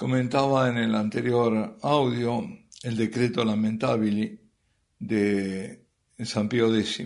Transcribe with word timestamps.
Comentaba 0.00 0.70
en 0.70 0.78
el 0.78 0.94
anterior 0.94 1.76
audio 1.82 2.42
el 2.84 2.96
decreto 2.96 3.44
lamentable 3.44 4.40
de 4.98 5.84
San 6.24 6.48
Pío 6.48 6.74
X 6.74 7.02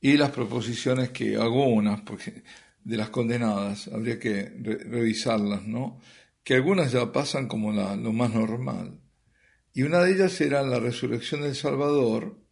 y 0.00 0.16
las 0.16 0.30
proposiciones 0.30 1.10
que 1.10 1.36
algunas, 1.36 2.00
porque 2.00 2.44
de 2.82 2.96
las 2.96 3.10
condenadas, 3.10 3.88
habría 3.88 4.18
que 4.18 4.42
revisarlas, 4.88 5.66
¿no? 5.66 6.00
Que 6.42 6.54
algunas 6.54 6.92
ya 6.92 7.12
pasan 7.12 7.46
como 7.46 7.72
lo 7.72 8.12
más 8.14 8.32
normal. 8.32 8.98
Y 9.74 9.82
una 9.82 9.98
de 9.98 10.12
ellas 10.12 10.40
era 10.40 10.62
la 10.62 10.80
resurrección 10.80 11.42
del 11.42 11.56
Salvador, 11.56 12.42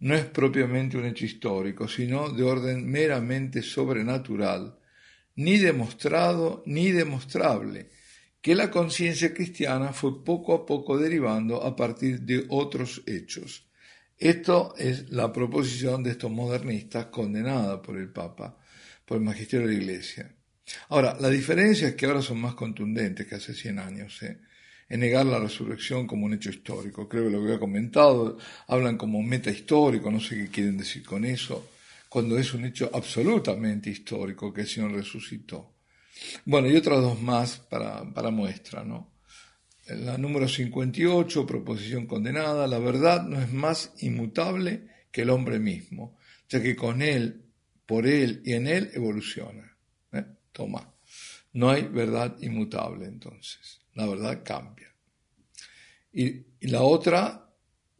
no 0.00 0.16
es 0.16 0.24
propiamente 0.24 0.96
un 0.96 1.04
hecho 1.04 1.24
histórico, 1.24 1.86
sino 1.86 2.30
de 2.30 2.42
orden 2.42 2.84
meramente 2.90 3.62
sobrenatural, 3.62 4.76
ni 5.36 5.56
demostrado 5.58 6.64
ni 6.66 6.90
demostrable, 6.90 7.90
que 8.48 8.54
la 8.54 8.70
conciencia 8.70 9.34
cristiana 9.34 9.92
fue 9.92 10.24
poco 10.24 10.54
a 10.54 10.64
poco 10.64 10.96
derivando 10.96 11.62
a 11.62 11.76
partir 11.76 12.22
de 12.22 12.46
otros 12.48 13.02
hechos. 13.04 13.68
Esto 14.16 14.72
es 14.78 15.10
la 15.10 15.30
proposición 15.30 16.02
de 16.02 16.12
estos 16.12 16.30
modernistas 16.30 17.08
condenada 17.08 17.82
por 17.82 17.98
el 17.98 18.08
Papa, 18.08 18.58
por 19.04 19.18
el 19.18 19.22
magisterio 19.22 19.66
de 19.66 19.74
la 19.74 19.78
Iglesia. 19.82 20.34
Ahora, 20.88 21.14
la 21.20 21.28
diferencia 21.28 21.88
es 21.88 21.94
que 21.94 22.06
ahora 22.06 22.22
son 22.22 22.40
más 22.40 22.54
contundentes 22.54 23.26
que 23.26 23.34
hace 23.34 23.52
100 23.52 23.78
años, 23.80 24.22
¿eh? 24.22 24.40
en 24.88 25.00
negar 25.00 25.26
la 25.26 25.40
resurrección 25.40 26.06
como 26.06 26.24
un 26.24 26.32
hecho 26.32 26.48
histórico. 26.48 27.06
Creo 27.06 27.24
que 27.24 27.30
lo 27.30 27.44
que 27.44 27.52
he 27.52 27.58
comentado, 27.58 28.38
hablan 28.68 28.96
como 28.96 29.22
meta 29.22 29.50
histórico, 29.50 30.10
no 30.10 30.20
sé 30.20 30.36
qué 30.36 30.48
quieren 30.48 30.78
decir 30.78 31.04
con 31.04 31.26
eso, 31.26 31.68
cuando 32.08 32.38
es 32.38 32.54
un 32.54 32.64
hecho 32.64 32.88
absolutamente 32.94 33.90
histórico 33.90 34.54
que 34.54 34.62
el 34.62 34.68
Señor 34.68 34.92
resucitó. 34.92 35.74
Bueno, 36.44 36.68
y 36.68 36.76
otras 36.76 37.00
dos 37.00 37.20
más 37.20 37.58
para, 37.58 38.12
para 38.12 38.30
muestra, 38.30 38.84
¿no? 38.84 39.12
La 39.88 40.18
número 40.18 40.46
58, 40.46 41.46
proposición 41.46 42.06
condenada, 42.06 42.66
la 42.66 42.78
verdad 42.78 43.22
no 43.22 43.40
es 43.40 43.50
más 43.52 43.94
inmutable 44.00 44.86
que 45.10 45.22
el 45.22 45.30
hombre 45.30 45.58
mismo, 45.58 46.18
ya 46.48 46.62
que 46.62 46.76
con 46.76 47.00
él, 47.00 47.46
por 47.86 48.06
él 48.06 48.42
y 48.44 48.52
en 48.52 48.66
él 48.66 48.90
evoluciona. 48.92 49.76
¿eh? 50.12 50.26
Toma, 50.52 50.92
no 51.54 51.70
hay 51.70 51.84
verdad 51.84 52.36
inmutable 52.42 53.06
entonces, 53.06 53.80
la 53.94 54.06
verdad 54.06 54.42
cambia. 54.44 54.94
Y, 56.12 56.28
y 56.60 56.66
la 56.68 56.82
otra, 56.82 57.50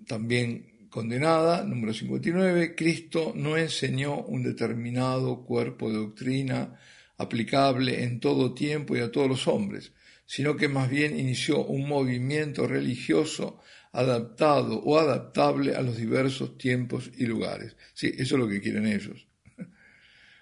también 0.06 0.88
condenada, 0.90 1.64
número 1.64 1.94
59, 1.94 2.74
Cristo 2.74 3.32
no 3.34 3.56
enseñó 3.56 4.22
un 4.22 4.42
determinado 4.42 5.44
cuerpo 5.44 5.90
de 5.90 5.96
doctrina, 5.96 6.78
aplicable 7.18 8.04
en 8.04 8.20
todo 8.20 8.54
tiempo 8.54 8.96
y 8.96 9.00
a 9.00 9.12
todos 9.12 9.28
los 9.28 9.46
hombres, 9.48 9.92
sino 10.24 10.56
que 10.56 10.68
más 10.68 10.88
bien 10.88 11.18
inició 11.18 11.64
un 11.64 11.88
movimiento 11.88 12.66
religioso 12.66 13.60
adaptado 13.92 14.78
o 14.80 14.98
adaptable 14.98 15.74
a 15.74 15.82
los 15.82 15.96
diversos 15.96 16.56
tiempos 16.56 17.10
y 17.16 17.26
lugares. 17.26 17.76
Sí, 17.94 18.12
eso 18.16 18.36
es 18.36 18.40
lo 18.40 18.48
que 18.48 18.60
quieren 18.60 18.86
ellos. 18.86 19.26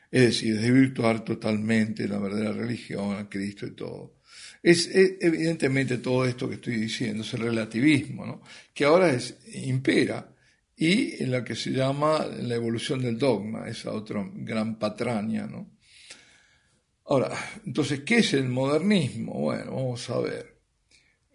Es 0.09 0.23
decir, 0.23 0.59
desvirtuar 0.61 1.25
totalmente 1.25 2.07
la 2.07 2.19
verdadera 2.19 2.53
religión, 2.53 3.17
a 3.17 3.29
Cristo 3.29 3.67
y 3.67 3.73
todo. 3.73 4.15
Es, 4.63 4.89
evidentemente 4.93 5.99
todo 5.99 6.25
esto 6.25 6.49
que 6.49 6.55
estoy 6.55 6.77
diciendo, 6.77 7.23
es 7.23 7.35
el 7.35 7.41
relativismo, 7.41 8.25
¿no? 8.25 8.43
que 8.73 8.85
ahora 8.85 9.11
es, 9.11 9.37
impera, 9.53 10.33
y 10.77 11.23
en 11.23 11.33
la 11.33 11.43
que 11.43 11.57
se 11.57 11.71
llama 11.71 12.27
la 12.27 12.55
evolución 12.55 13.03
del 13.03 13.19
dogma, 13.19 13.69
esa 13.69 13.93
otra 13.93 14.29
gran 14.35 14.79
patraña, 14.79 15.47
¿no? 15.47 15.76
Ahora, 17.09 17.31
entonces, 17.65 18.01
¿qué 18.01 18.17
es 18.17 18.35
el 18.35 18.49
modernismo? 18.49 19.35
Bueno, 19.35 19.77
vamos 19.77 20.11
a 20.11 20.19
ver. 20.19 20.59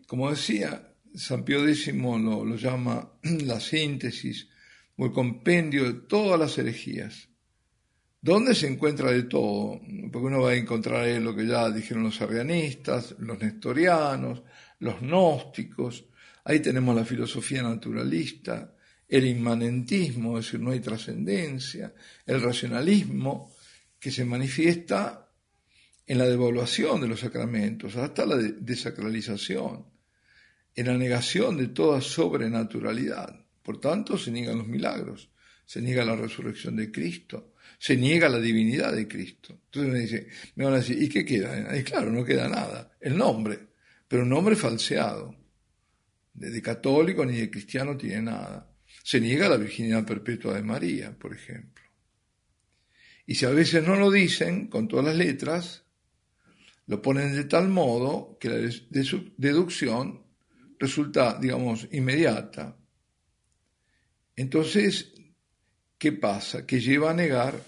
Como 0.05 0.30
decía, 0.30 0.94
San 1.16 1.45
Pío 1.45 1.66
X 1.66 1.94
lo, 1.94 2.55
llama 2.58 3.13
la 3.23 3.59
síntesis 3.61 4.50
o 4.97 5.05
el 5.05 5.13
compendio 5.13 5.86
de 5.86 5.94
todas 6.01 6.38
las 6.38 6.57
herejías. 6.57 7.29
¿Dónde 8.19 8.53
se 8.53 8.68
encuentra 8.68 9.12
de 9.12 9.23
todo? 9.23 9.79
Porque 10.12 10.28
uno 10.28 10.41
va 10.41 10.51
a 10.51 10.56
encontrar 10.56 11.06
ahí 11.06 11.19
lo 11.22 11.34
que 11.34 11.47
ya 11.47 11.72
dijeron 11.72 12.03
los 12.03 12.22
arrianistas, 12.22 13.16
los 13.19 13.40
nestorianos, 13.40 14.44
los 14.79 15.00
gnósticos, 15.00 16.03
ahí 16.44 16.59
tenemos 16.59 16.94
la 16.96 17.06
filosofía 17.06 17.63
naturalista, 17.63 18.75
el 19.07 19.25
inmanentismo, 19.25 20.38
es 20.38 20.46
decir, 20.46 20.59
no 20.59 20.72
hay 20.72 20.81
trascendencia, 20.81 21.94
el 22.25 22.41
racionalismo, 22.41 23.56
que 23.97 24.12
se 24.12 24.25
manifiesta 24.25 25.31
en 26.11 26.17
la 26.17 26.27
devaluación 26.27 26.99
de 26.99 27.07
los 27.07 27.22
sacramentos, 27.22 27.95
hasta 27.95 28.25
la 28.25 28.35
desacralización, 28.35 29.85
en 30.75 30.85
la 30.85 30.97
negación 30.97 31.55
de 31.55 31.69
toda 31.69 32.01
sobrenaturalidad. 32.01 33.45
Por 33.63 33.79
tanto, 33.79 34.17
se 34.17 34.29
niegan 34.29 34.57
los 34.57 34.67
milagros, 34.67 35.31
se 35.63 35.81
niega 35.81 36.03
la 36.03 36.17
resurrección 36.17 36.75
de 36.75 36.91
Cristo, 36.91 37.53
se 37.79 37.95
niega 37.95 38.27
la 38.27 38.41
divinidad 38.41 38.94
de 38.94 39.07
Cristo. 39.07 39.61
Entonces 39.63 39.94
me, 39.94 39.99
dice, 39.99 40.27
me 40.55 40.66
van 40.66 40.73
a 40.73 40.77
decir, 40.79 41.01
¿y 41.01 41.07
qué 41.07 41.23
queda? 41.23 41.77
Y 41.77 41.81
claro, 41.83 42.11
no 42.11 42.25
queda 42.25 42.49
nada, 42.49 42.91
el 42.99 43.16
nombre, 43.16 43.57
pero 44.05 44.23
un 44.23 44.29
nombre 44.29 44.57
falseado. 44.57 45.33
De, 46.33 46.61
católico 46.61 47.25
ni 47.25 47.38
de 47.38 47.49
cristiano 47.49 47.95
tiene 47.95 48.23
nada. 48.23 48.69
Se 49.01 49.22
niega 49.22 49.47
la 49.47 49.55
virginidad 49.55 50.05
perpetua 50.05 50.55
de 50.55 50.63
María, 50.63 51.17
por 51.17 51.33
ejemplo. 51.33 51.85
Y 53.25 53.35
si 53.35 53.45
a 53.45 53.51
veces 53.51 53.88
no 53.88 53.95
lo 53.95 54.11
dicen 54.11 54.67
con 54.67 54.89
todas 54.89 55.05
las 55.05 55.16
letras, 55.16 55.81
lo 56.88 57.02
ponen 57.02 57.36
de 57.36 57.46
tal 57.46 57.69
modo 57.69 58.38
que 58.40 58.50
la 58.50 58.69
deducción 59.38 60.24
resulta, 60.80 61.38
digamos, 61.40 61.88
inmediata. 61.92 62.78
Entonces, 64.36 65.14
¿qué 65.97 66.12
pasa? 66.12 66.66
Que 66.66 66.80
lleva 66.80 67.12
a 67.12 67.14
negar 67.14 67.64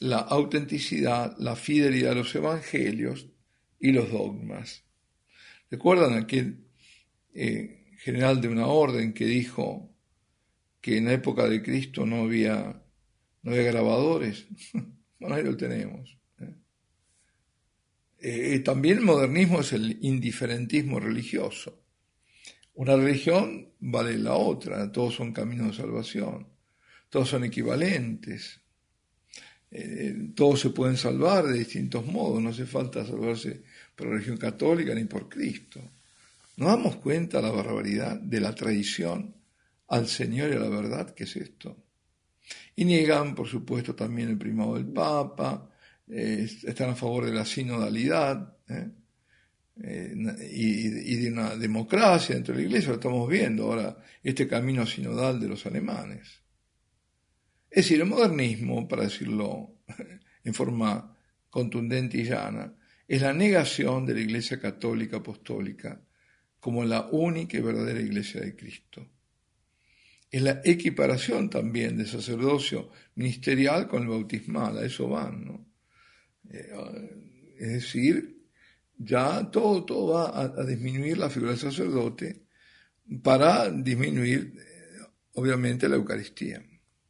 la 0.00 0.18
autenticidad, 0.18 1.36
la 1.38 1.56
fidelidad 1.56 2.10
de 2.10 2.16
los 2.16 2.34
evangelios 2.34 3.26
y 3.80 3.92
los 3.92 4.10
dogmas. 4.10 4.84
¿Recuerdan 5.70 6.14
aquel 6.14 6.68
eh, 7.34 7.92
general 7.98 8.40
de 8.40 8.48
una 8.48 8.66
orden 8.66 9.12
que 9.12 9.24
dijo 9.24 9.90
que 10.80 10.98
en 10.98 11.06
la 11.06 11.14
época 11.14 11.48
de 11.48 11.62
Cristo 11.62 12.06
no 12.06 12.22
había, 12.22 12.82
no 13.42 13.50
había 13.50 13.64
grabadores? 13.64 14.46
bueno, 15.18 15.34
ahí 15.34 15.42
lo 15.42 15.56
tenemos. 15.56 16.16
Eh, 18.26 18.60
también 18.60 18.96
el 18.96 19.04
modernismo 19.04 19.60
es 19.60 19.74
el 19.74 19.98
indiferentismo 20.00 20.98
religioso. 20.98 21.82
Una 22.72 22.96
religión 22.96 23.68
vale 23.80 24.16
la 24.16 24.32
otra, 24.32 24.90
todos 24.90 25.16
son 25.16 25.34
caminos 25.34 25.66
de 25.66 25.82
salvación, 25.82 26.48
todos 27.10 27.28
son 27.28 27.44
equivalentes, 27.44 28.62
eh, 29.70 30.30
todos 30.34 30.58
se 30.58 30.70
pueden 30.70 30.96
salvar 30.96 31.44
de 31.44 31.58
distintos 31.58 32.06
modos, 32.06 32.42
no 32.42 32.48
hace 32.48 32.64
falta 32.64 33.04
salvarse 33.04 33.62
por 33.94 34.06
la 34.06 34.14
religión 34.14 34.38
católica 34.38 34.94
ni 34.94 35.04
por 35.04 35.28
Cristo. 35.28 35.82
¿Nos 36.56 36.70
damos 36.70 36.96
cuenta 36.96 37.36
de 37.36 37.42
la 37.42 37.50
barbaridad 37.50 38.18
de 38.18 38.40
la 38.40 38.54
traición 38.54 39.34
al 39.88 40.08
Señor 40.08 40.50
y 40.50 40.54
a 40.54 40.60
la 40.60 40.70
verdad 40.70 41.14
que 41.14 41.24
es 41.24 41.36
esto? 41.36 41.76
Y 42.74 42.86
niegan, 42.86 43.34
por 43.34 43.48
supuesto, 43.48 43.94
también 43.94 44.30
el 44.30 44.38
primado 44.38 44.76
del 44.76 44.86
Papa, 44.86 45.68
eh, 46.08 46.48
están 46.64 46.90
a 46.90 46.94
favor 46.94 47.24
de 47.24 47.32
la 47.32 47.44
sinodalidad 47.44 48.56
¿eh? 48.68 48.90
Eh, 49.82 50.14
y, 50.52 51.16
de 51.16 51.32
una 51.32 51.56
democracia 51.56 52.34
dentro 52.34 52.54
de 52.54 52.60
la 52.60 52.66
iglesia, 52.68 52.90
lo 52.90 52.94
estamos 52.94 53.28
viendo 53.28 53.64
ahora, 53.64 53.98
este 54.22 54.46
camino 54.46 54.86
sinodal 54.86 55.40
de 55.40 55.48
los 55.48 55.66
alemanes. 55.66 56.42
Es 57.68 57.84
decir, 57.84 58.00
el 58.00 58.06
modernismo, 58.06 58.86
para 58.86 59.02
decirlo 59.02 59.80
en 60.44 60.54
forma 60.54 61.16
contundente 61.50 62.18
y 62.18 62.24
llana, 62.24 62.72
es 63.08 63.20
la 63.20 63.32
negación 63.32 64.06
de 64.06 64.14
la 64.14 64.20
Iglesia 64.20 64.60
Católica 64.60 65.18
Apostólica 65.18 66.00
como 66.60 66.84
la 66.84 67.08
única 67.10 67.58
y 67.58 67.60
verdadera 67.60 68.00
Iglesia 68.00 68.40
de 68.40 68.56
Cristo. 68.56 69.06
Es 70.30 70.40
la 70.40 70.62
equiparación 70.64 71.50
también 71.50 71.96
del 71.96 72.06
sacerdocio 72.06 72.90
ministerial 73.16 73.88
con 73.88 74.02
el 74.02 74.08
bautismal, 74.08 74.78
a 74.78 74.84
eso 74.84 75.08
van, 75.08 75.44
¿no? 75.44 75.73
Eh, 76.50 76.70
es 77.58 77.72
decir, 77.72 78.42
ya 78.98 79.50
todo, 79.50 79.84
todo 79.84 80.12
va 80.12 80.40
a, 80.40 80.64
disminuir 80.64 81.18
la 81.18 81.30
figura 81.30 81.52
del 81.52 81.60
sacerdote 81.60 82.42
para 83.22 83.70
disminuir, 83.70 84.54
eh, 84.56 85.06
obviamente, 85.34 85.88
la 85.88 85.96
Eucaristía. 85.96 86.62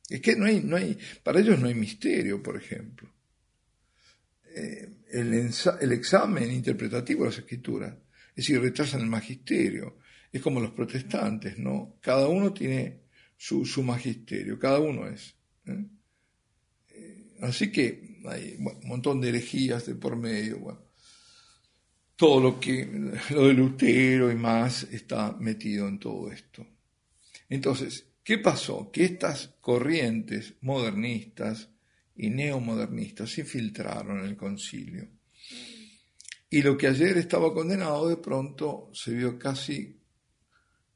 Es 0.08 0.20
que 0.20 0.36
no 0.36 0.46
hay, 0.46 0.60
no 0.60 0.76
hay, 0.76 0.98
para 1.22 1.40
ellos 1.40 1.58
no 1.58 1.68
hay 1.68 1.74
misterio, 1.74 2.42
por 2.42 2.56
ejemplo. 2.56 3.10
Eh, 4.54 4.88
el, 5.12 5.92
examen 5.92 6.50
interpretativo 6.50 7.24
de 7.24 7.30
las 7.30 7.38
escrituras, 7.38 7.94
es 8.30 8.36
decir, 8.36 8.60
retrasan 8.60 9.00
el 9.00 9.06
magisterio. 9.06 9.98
Es 10.32 10.42
como 10.42 10.60
los 10.60 10.72
protestantes, 10.72 11.58
¿no? 11.58 11.96
Cada 12.00 12.28
uno 12.28 12.52
tiene 12.52 13.02
su, 13.36 13.64
su 13.64 13.82
magisterio, 13.82 14.58
cada 14.58 14.80
uno 14.80 15.06
es. 15.06 15.34
así 17.40 17.70
que 17.70 18.13
hay 18.24 18.56
un 18.58 18.88
montón 18.88 19.20
de 19.20 19.28
herejías 19.28 19.86
de 19.86 19.94
por 19.94 20.16
medio. 20.16 20.86
Todo 22.16 22.40
lo 22.40 22.60
que, 22.60 22.86
lo 23.30 23.46
de 23.46 23.54
Lutero 23.54 24.30
y 24.30 24.34
más 24.34 24.84
está 24.84 25.32
metido 25.38 25.88
en 25.88 25.98
todo 25.98 26.30
esto. 26.30 26.66
Entonces, 27.48 28.06
¿qué 28.22 28.38
pasó? 28.38 28.90
Que 28.90 29.04
estas 29.04 29.54
corrientes 29.60 30.54
modernistas 30.60 31.68
y 32.16 32.30
neomodernistas 32.30 33.30
se 33.30 33.42
infiltraron 33.42 34.20
en 34.20 34.26
el 34.26 34.36
concilio. 34.36 35.08
Y 36.50 36.62
lo 36.62 36.76
que 36.76 36.86
ayer 36.86 37.18
estaba 37.18 37.52
condenado 37.52 38.08
de 38.08 38.16
pronto 38.16 38.90
se 38.92 39.12
vio 39.12 39.38
casi, 39.38 40.00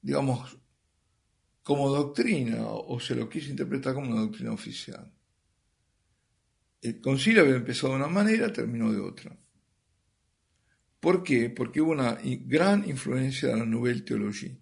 digamos, 0.01 0.57
como 1.65 1.91
doctrina, 1.91 2.65
o 2.65 2.99
se 3.01 3.15
lo 3.15 3.29
quiso 3.29 3.51
interpretar 3.51 3.93
como 3.93 4.11
una 4.11 4.21
doctrina 4.21 4.53
oficial. 4.53 5.13
El 6.81 7.01
concilio 7.01 7.43
había 7.43 7.57
empezado 7.57 7.93
de 7.93 7.99
una 7.99 8.09
manera, 8.09 8.53
terminó 8.53 8.93
de 8.93 9.01
otra. 9.01 9.37
¿Por 11.01 11.23
qué? 11.23 11.51
Porque 11.51 11.81
hubo 11.81 11.93
una 11.93 12.19
gran 12.23 12.89
influencia 12.89 13.49
de 13.49 13.57
la 13.57 13.65
Nouvelle 13.65 14.03
Théologie, 14.03 14.59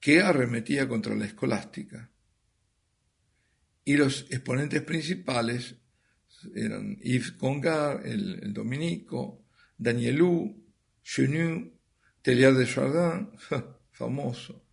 que 0.00 0.20
arremetía 0.20 0.88
contra 0.88 1.14
la 1.14 1.26
escolástica. 1.26 2.10
Y 3.84 3.96
los 3.96 4.26
exponentes 4.30 4.82
principales 4.82 5.76
eran 6.54 6.96
Yves 6.98 7.32
Congar, 7.32 8.06
el, 8.06 8.52
dominico, 8.52 9.44
Danielou, 9.76 10.56
Chenu, 11.02 11.72
Tellier 12.20 12.54
de 12.54 12.66
Chardin, 12.66 13.30
famoso, 13.90 14.64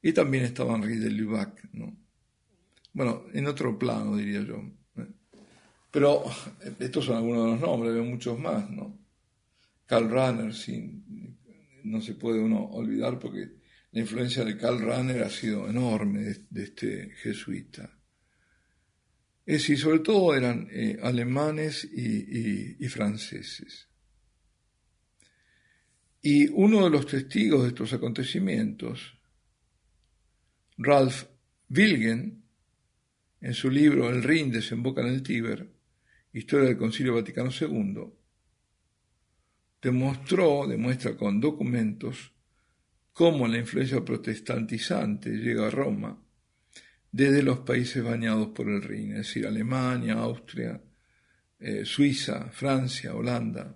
y 0.00 0.12
también 0.12 0.44
estaba 0.44 0.74
Henri 0.74 0.98
de 0.98 1.10
Lubac, 1.10 1.68
¿no? 1.72 2.05
Bueno, 2.96 3.24
en 3.34 3.46
otro 3.46 3.78
plano 3.78 4.16
diría 4.16 4.40
yo. 4.40 4.58
Pero 5.90 6.24
estos 6.78 7.04
son 7.04 7.16
algunos 7.16 7.44
de 7.44 7.50
los 7.50 7.60
nombres, 7.60 7.92
veo 7.92 8.04
muchos 8.04 8.38
más, 8.38 8.70
¿no? 8.70 8.98
Karl 9.84 10.08
Rahner, 10.08 10.54
no 11.84 12.00
se 12.00 12.14
puede 12.14 12.40
uno 12.40 12.64
olvidar 12.70 13.18
porque 13.18 13.50
la 13.92 14.00
influencia 14.00 14.46
de 14.46 14.56
Karl 14.56 14.80
Rahner 14.80 15.24
ha 15.24 15.28
sido 15.28 15.68
enorme 15.68 16.22
de, 16.48 16.62
este 16.62 17.10
jesuita. 17.16 17.98
Es 19.44 19.58
decir, 19.60 19.78
sobre 19.78 19.98
todo 19.98 20.34
eran 20.34 20.66
eh, 20.72 20.98
alemanes 21.02 21.84
y, 21.84 22.88
franceses. 22.88 23.90
Y 26.22 26.48
uno 26.48 26.84
de 26.84 26.90
los 26.90 27.06
testigos 27.06 27.62
de 27.62 27.68
estos 27.68 27.92
acontecimientos, 27.92 29.18
Ralph 30.78 31.24
Wilgen, 31.68 32.45
en 33.40 33.54
su 33.54 33.70
libro 33.70 34.08
El 34.08 34.22
Rin 34.22 34.50
desemboca 34.50 35.02
en 35.02 35.08
el 35.08 35.22
Tíber, 35.22 35.68
Historia 36.32 36.68
del 36.68 36.76
Concilio 36.76 37.14
Vaticano 37.14 37.50
II, 37.50 38.12
demostró, 39.80 40.66
demuestra 40.66 41.16
con 41.16 41.40
documentos, 41.40 42.32
cómo 43.12 43.48
la 43.48 43.58
influencia 43.58 44.04
protestantizante 44.04 45.30
llega 45.30 45.66
a 45.66 45.70
Roma 45.70 46.22
desde 47.10 47.42
los 47.42 47.60
países 47.60 48.04
bañados 48.04 48.48
por 48.48 48.68
el 48.68 48.82
Rin, 48.82 49.12
es 49.12 49.18
decir, 49.28 49.46
Alemania, 49.46 50.14
Austria, 50.14 50.78
eh, 51.58 51.84
Suiza, 51.84 52.50
Francia, 52.50 53.14
Holanda. 53.14 53.74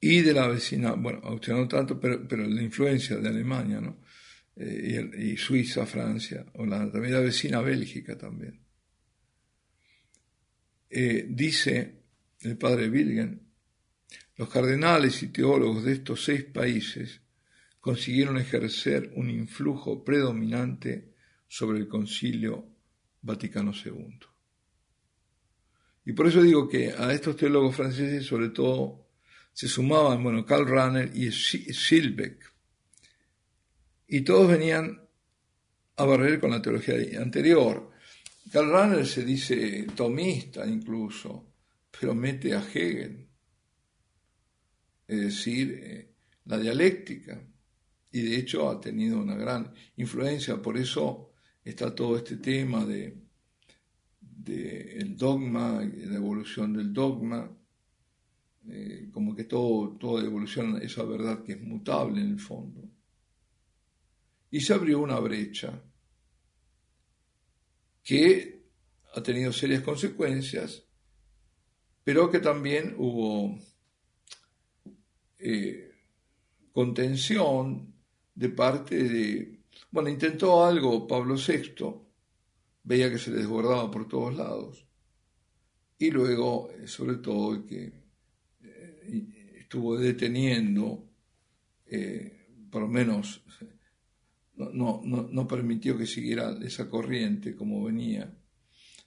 Y 0.00 0.22
de 0.22 0.32
la 0.32 0.48
vecina, 0.48 0.92
bueno, 0.92 1.20
Austria 1.24 1.56
no 1.56 1.68
tanto, 1.68 2.00
pero, 2.00 2.26
pero 2.26 2.46
la 2.46 2.62
influencia 2.62 3.16
de 3.18 3.28
Alemania, 3.28 3.80
¿no? 3.82 3.98
Eh, 4.62 5.10
y, 5.16 5.36
Suiza, 5.38 5.86
Francia, 5.86 6.44
Holanda, 6.52 6.92
también 6.92 7.14
la 7.14 7.20
vecina 7.20 7.62
Bélgica 7.62 8.18
también. 8.18 8.60
Eh, 10.90 11.26
dice 11.30 12.02
el 12.40 12.58
padre 12.58 12.90
Wilgen, 12.90 13.40
los 14.36 14.50
cardenales 14.50 15.22
y 15.22 15.28
teólogos 15.28 15.84
de 15.84 15.92
estos 15.92 16.24
seis 16.24 16.44
países 16.44 17.22
consiguieron 17.80 18.36
ejercer 18.36 19.10
un 19.16 19.30
influjo 19.30 20.04
predominante 20.04 21.14
sobre 21.48 21.78
el 21.78 21.88
concilio 21.88 22.66
Vaticano 23.22 23.72
II. 23.72 24.18
Y 26.04 26.12
por 26.12 26.26
eso 26.26 26.42
digo 26.42 26.68
que 26.68 26.90
a 26.90 27.14
estos 27.14 27.34
teólogos 27.34 27.76
franceses 27.76 28.26
sobre 28.26 28.50
todo 28.50 29.08
se 29.54 29.68
sumaban, 29.68 30.22
bueno, 30.22 30.44
Karl 30.44 30.68
Rahner 30.68 31.10
y 31.14 31.32
Silbeck, 31.32 32.52
y 34.10 34.22
todos 34.22 34.48
venían 34.48 35.00
a 35.96 36.04
barrer 36.04 36.40
con 36.40 36.50
la 36.50 36.60
teología 36.60 36.94
anterior, 37.20 37.92
Karl 38.50 38.70
Rahner 38.70 39.06
se 39.06 39.24
dice 39.24 39.86
tomista 39.94 40.66
incluso, 40.66 41.52
pero 41.98 42.14
mete 42.14 42.54
a 42.54 42.60
Hegel, 42.60 43.28
es 45.06 45.20
decir, 45.20 45.80
eh, 45.80 46.14
la 46.46 46.58
dialéctica, 46.58 47.40
y 48.10 48.22
de 48.22 48.36
hecho 48.36 48.68
ha 48.68 48.80
tenido 48.80 49.20
una 49.20 49.36
gran 49.36 49.72
influencia, 49.96 50.60
por 50.60 50.76
eso 50.76 51.30
está 51.62 51.94
todo 51.94 52.16
este 52.16 52.38
tema 52.38 52.84
de, 52.84 53.16
el 54.46 55.16
dogma, 55.16 55.84
la 55.84 56.16
evolución 56.16 56.72
del 56.72 56.92
dogma, 56.92 57.48
eh, 58.68 59.08
como 59.12 59.36
que 59.36 59.44
todo, 59.44 59.96
toda 59.96 60.24
evolución, 60.24 60.82
esa 60.82 61.04
verdad 61.04 61.44
que 61.44 61.52
es 61.52 61.62
mutable 61.62 62.20
en 62.20 62.30
el 62.30 62.40
fondo. 62.40 62.89
Y 64.50 64.60
se 64.60 64.74
abrió 64.74 65.00
una 65.00 65.18
brecha 65.20 65.80
que 68.02 68.64
ha 69.14 69.22
tenido 69.22 69.52
serias 69.52 69.82
consecuencias, 69.82 70.84
pero 72.04 72.30
que 72.30 72.40
también 72.40 72.94
hubo 72.98 73.58
eh, 75.38 75.92
contención 76.72 77.94
de 78.34 78.48
parte 78.48 79.02
de... 79.04 79.60
Bueno, 79.90 80.08
intentó 80.08 80.64
algo 80.64 81.06
Pablo 81.06 81.36
VI, 81.36 81.94
veía 82.84 83.10
que 83.10 83.18
se 83.18 83.30
desbordaba 83.30 83.90
por 83.90 84.08
todos 84.08 84.34
lados, 84.34 84.86
y 85.98 86.10
luego, 86.10 86.70
eh, 86.70 86.86
sobre 86.86 87.16
todo, 87.16 87.64
que 87.66 87.92
eh, 88.62 89.56
estuvo 89.58 89.96
deteniendo, 89.96 91.06
por 92.70 92.82
lo 92.82 92.88
menos 92.88 93.42
no, 94.72 95.02
no, 95.04 95.48
permitió 95.48 95.96
que 95.96 96.06
siguiera 96.06 96.56
esa 96.62 96.88
corriente 96.88 97.54
como 97.54 97.84
venía 97.84 98.32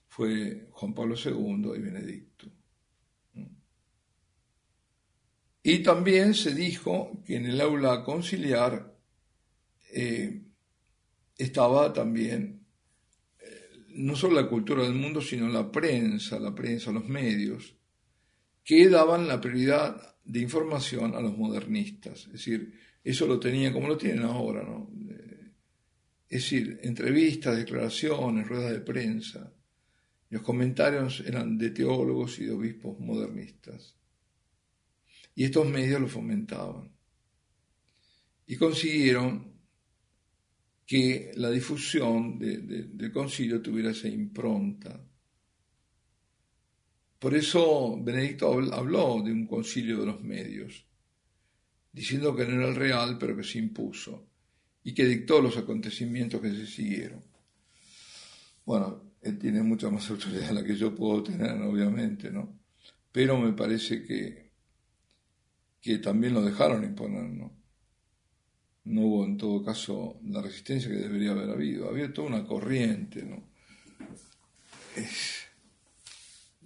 fue 0.08 0.68
Juan 0.72 0.94
Pablo 0.94 1.16
II 1.16 1.72
y 1.76 1.80
Benedicto. 1.80 2.52
Y 5.64 5.80
también 5.80 6.34
se 6.34 6.54
dijo 6.54 7.24
que 7.26 7.38
en 7.38 7.46
el 7.46 7.62
aula 7.62 8.04
conciliar 8.04 8.94
eh, 9.94 10.42
estaba 11.38 11.94
también 11.94 12.66
eh, 13.40 13.70
no 13.96 14.16
solo 14.16 14.42
la 14.42 14.50
cultura 14.50 14.84
del 14.84 14.94
mundo, 14.94 15.22
sino 15.22 15.48
la 15.48 15.72
prensa, 15.72 16.40
la 16.40 16.54
prensa, 16.54 16.92
los 16.92 17.08
medios, 17.08 17.76
que 18.64 18.90
daban 18.90 19.28
la 19.28 19.40
prioridad 19.40 20.16
de 20.24 20.40
información 20.42 21.16
a 21.16 21.22
los 21.22 21.38
modernistas. 21.38 22.26
Es 22.26 22.34
decir, 22.34 22.74
eso 23.04 23.28
lo 23.28 23.40
tenían 23.40 23.74
como 23.74 23.88
lo 23.88 23.98
tienen 23.98 24.24
ahora, 24.24 24.64
¿no? 24.64 24.90
Es 26.34 26.42
decir, 26.42 26.80
entrevistas, 26.82 27.56
declaraciones, 27.56 28.48
ruedas 28.48 28.72
de 28.72 28.80
prensa. 28.80 29.54
Los 30.32 30.42
comentarios 30.42 31.20
eran 31.28 31.60
de 31.60 31.70
teólogos 31.70 32.40
y 32.40 32.46
de 32.46 32.54
obispos 32.54 33.00
modernistas. 33.00 33.96
Y 35.36 35.44
estos 35.44 35.68
medios 35.68 36.02
lo 36.02 36.08
fomentaban. 36.08 36.92
Y 38.48 38.56
consiguieron 38.56 39.54
que 40.88 41.34
la 41.36 41.52
difusión 41.52 42.40
del 42.40 43.12
concilio 43.12 43.62
tuviera 43.62 43.92
esa 43.92 44.08
impronta. 44.08 45.06
Por 47.20 47.36
eso 47.36 47.96
Benedicto 48.02 48.52
habló 48.74 49.22
de 49.22 49.32
un 49.32 49.46
concilio 49.46 50.00
de 50.00 50.06
los 50.08 50.24
medios, 50.24 50.84
diciendo 51.92 52.36
que 52.36 52.48
no 52.48 52.56
era 52.56 52.70
el 52.70 52.76
real, 52.76 53.20
pero 53.20 53.38
que 53.38 53.44
se 53.44 53.60
impuso 53.60 54.33
y 54.84 54.94
que 54.94 55.06
dictó 55.06 55.42
los 55.42 55.58
acontecimientos 55.58 56.42
que 56.42 56.52
se 56.52 56.68
siguieron. 56.68 57.24
Bueno, 58.66 59.14
él 59.22 59.38
tiene 59.38 59.62
mucha 59.64 59.90
más 59.90 60.10
autoridad 60.10 60.48
de 60.48 60.54
la 60.54 60.64
que 60.64 60.76
yo 60.76 60.96
puedo 60.96 61.24
tener, 61.24 61.52
obviamente, 61.62 62.32
¿no? 62.32 62.60
Pero 63.12 63.38
me 63.38 63.54
parece 63.54 64.04
que, 64.04 64.52
que 65.80 66.00
también 66.00 66.34
lo 66.34 66.42
dejaron 66.42 66.84
imponer, 66.84 67.30
¿no? 67.30 67.64
No 68.86 69.02
hubo 69.02 69.26
en 69.26 69.38
todo 69.38 69.64
caso 69.64 70.20
la 70.26 70.42
resistencia 70.42 70.90
que 70.90 70.98
debería 70.98 71.32
haber 71.32 71.50
habido. 71.50 71.88
Había 71.88 72.12
toda 72.12 72.28
una 72.28 72.46
corriente, 72.46 73.24
¿no? 73.24 73.52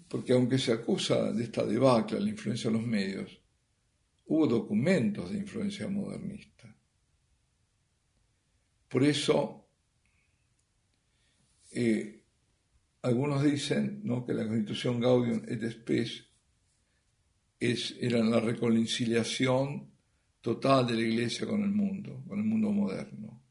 porque 0.07 0.33
aunque 0.33 0.57
se 0.57 0.71
acusa 0.71 1.31
de 1.31 1.43
esta 1.43 1.65
debacle, 1.65 2.19
la 2.19 2.29
influencia 2.29 2.69
de 2.69 2.77
los 2.77 2.86
medios, 2.86 3.41
hubo 4.25 4.47
documentos 4.47 5.31
de 5.31 5.38
influencia 5.38 5.88
modernista. 5.88 6.76
Por 8.88 9.03
eso, 9.03 9.67
eh, 11.72 12.24
algunos 13.01 13.44
dicen 13.44 14.01
¿no? 14.03 14.25
que 14.25 14.34
la 14.34 14.48
constitución 14.48 15.00
Gaudium 15.00 15.44
et 15.48 15.72
Spes 15.72 16.25
es, 17.60 17.96
era 18.00 18.24
la 18.24 18.39
reconciliación 18.39 19.91
total 20.41 20.88
de 20.88 20.94
la 20.94 21.01
iglesia 21.01 21.46
con 21.48 21.63
el 21.63 21.72
mundo, 21.72 22.24
con 22.27 22.39
el 22.39 22.46
mundo 22.46 22.72
moderno. 22.72 23.44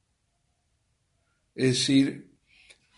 Es 1.55 1.69
decir, 1.69 2.27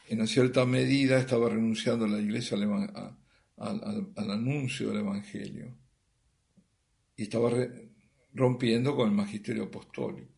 en 0.09 0.27
cierta 0.27 0.65
medida 0.65 1.19
estaba 1.19 1.49
renunciando 1.49 2.07
la 2.07 2.19
iglesia 2.19 2.57
al, 2.57 4.31
anuncio 4.31 4.89
del 4.89 4.99
Evangelio 4.99 5.77
y 7.17 7.25
estaba 7.25 7.51
rompiendo 8.35 8.97
con 8.97 9.09
el 9.09 9.15
magisterio 9.15 9.65
apostólico. 9.65 10.38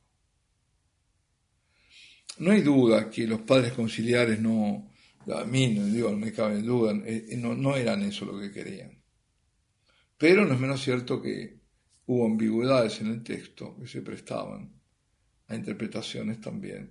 No 2.40 2.52
hay 2.52 2.62
duda 2.62 3.10
que 3.10 3.26
los 3.26 3.42
padres 3.42 3.74
conciliares 3.74 4.40
no, 4.40 4.90
a 5.34 5.44
mí 5.44 5.74
no, 5.74 5.84
digo, 5.84 6.10
no 6.10 6.16
me 6.16 6.32
cabe 6.32 6.62
duda, 6.62 6.94
eh, 7.04 7.36
no, 7.36 7.54
no 7.54 7.76
eran 7.76 8.02
eso 8.02 8.24
lo 8.24 8.40
que 8.40 8.50
querían. 8.50 8.98
Pero 10.16 10.46
no 10.46 10.54
es 10.54 10.60
menos 10.60 10.82
cierto 10.82 11.20
que 11.20 11.60
hubo 12.06 12.24
ambigüedades 12.24 13.02
en 13.02 13.08
el 13.08 13.22
texto 13.22 13.76
que 13.78 13.86
se 13.86 14.00
prestaban 14.00 14.72
a 15.48 15.54
interpretaciones 15.54 16.40
también, 16.40 16.90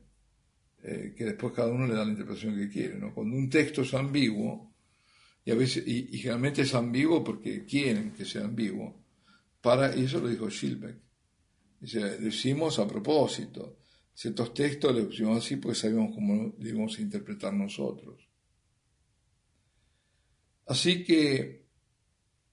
eh, 0.84 1.16
que 1.18 1.26
después 1.26 1.52
cada 1.54 1.72
uno 1.72 1.88
le 1.88 1.96
da 1.96 2.06
la 2.06 2.12
interpretación 2.12 2.56
que 2.56 2.70
quiere. 2.70 3.00
Cuando 3.12 3.36
un 3.36 3.50
texto 3.50 3.82
es 3.82 3.94
ambiguo, 3.96 4.72
y, 5.44 5.50
a 5.50 5.56
veces, 5.56 5.84
y, 5.88 6.16
generalmente 6.20 6.62
es 6.62 6.76
ambiguo 6.76 7.24
porque 7.24 7.66
quieren 7.66 8.12
que 8.12 8.24
sea 8.24 8.46
ambiguo, 8.46 9.04
para, 9.62 9.96
y 9.96 10.04
eso 10.04 10.20
lo 10.20 10.28
dijo 10.28 10.48
Schilbeck, 10.48 10.98
dice, 11.80 12.20
decimos 12.20 12.78
a 12.78 12.88
propósito, 12.88 13.79
ciertos 14.20 14.54
textos 14.54 14.94
le 14.94 15.04
pusimos 15.04 15.38
así 15.38 15.56
porque 15.56 15.80
sabíamos 15.80 16.14
cómo 16.14 16.54
debemos 16.58 17.00
interpretar 17.00 17.54
nosotros. 17.54 18.28
Así 20.66 21.06
que, 21.06 21.70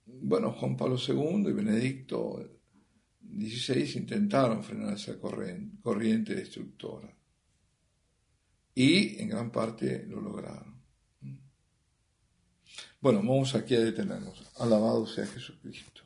bueno, 0.06 0.52
Juan 0.52 0.76
Pablo 0.76 0.96
II 0.96 1.48
y 1.48 1.52
Benedicto 1.52 2.60
XVI 3.20 3.96
intentaron 3.96 4.62
frenar 4.62 4.94
esa 4.94 5.18
corriente 5.18 6.36
destructora 6.36 7.12
y 8.72 9.20
en 9.20 9.28
gran 9.30 9.50
parte 9.50 10.06
lo 10.06 10.20
lograron. 10.20 10.80
Bueno, 13.00 13.18
vamos 13.18 13.56
aquí 13.56 13.74
a 13.74 13.80
detenernos. 13.80 14.52
Alabado 14.60 15.04
sea 15.04 15.26
Jesucristo. 15.26 16.02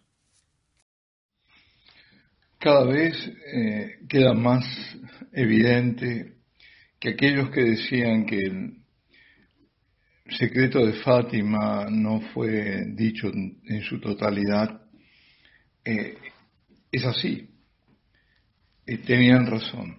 Cada 2.60 2.84
vez 2.84 3.16
eh, 3.54 4.00
queda 4.06 4.34
más 4.34 4.62
evidente 5.32 6.34
que 6.98 7.08
aquellos 7.08 7.48
que 7.48 7.62
decían 7.62 8.26
que 8.26 8.36
el 8.36 8.84
secreto 10.28 10.84
de 10.84 10.92
Fátima 11.02 11.86
no 11.90 12.20
fue 12.34 12.84
dicho 12.94 13.28
en 13.28 13.80
su 13.80 13.98
totalidad, 13.98 14.82
eh, 15.86 16.18
es 16.92 17.04
así. 17.06 17.48
Eh, 18.84 18.98
tenían 18.98 19.46
razón. 19.46 19.98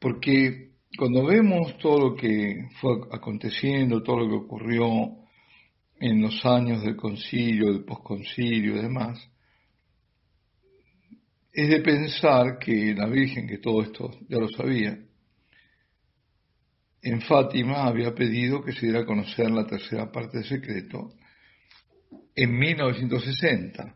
Porque 0.00 0.72
cuando 0.98 1.24
vemos 1.26 1.78
todo 1.78 2.10
lo 2.10 2.16
que 2.16 2.56
fue 2.80 3.02
aconteciendo, 3.12 4.02
todo 4.02 4.18
lo 4.18 4.28
que 4.28 4.44
ocurrió 4.46 4.88
en 6.00 6.20
los 6.20 6.44
años 6.44 6.82
del 6.82 6.96
concilio, 6.96 7.72
del 7.72 7.84
posconcilio 7.84 8.76
y 8.76 8.82
demás, 8.82 9.31
es 11.52 11.68
de 11.68 11.80
pensar 11.80 12.58
que 12.58 12.94
la 12.94 13.06
Virgen, 13.06 13.46
que 13.46 13.58
todo 13.58 13.82
esto 13.82 14.10
ya 14.28 14.38
lo 14.38 14.48
sabía, 14.48 14.98
en 17.02 17.20
Fátima 17.22 17.84
había 17.84 18.14
pedido 18.14 18.62
que 18.62 18.72
se 18.72 18.86
diera 18.86 19.00
a 19.00 19.06
conocer 19.06 19.50
la 19.50 19.66
tercera 19.66 20.10
parte 20.10 20.38
del 20.38 20.46
secreto 20.46 21.12
en 22.34 22.58
1960. 22.58 23.94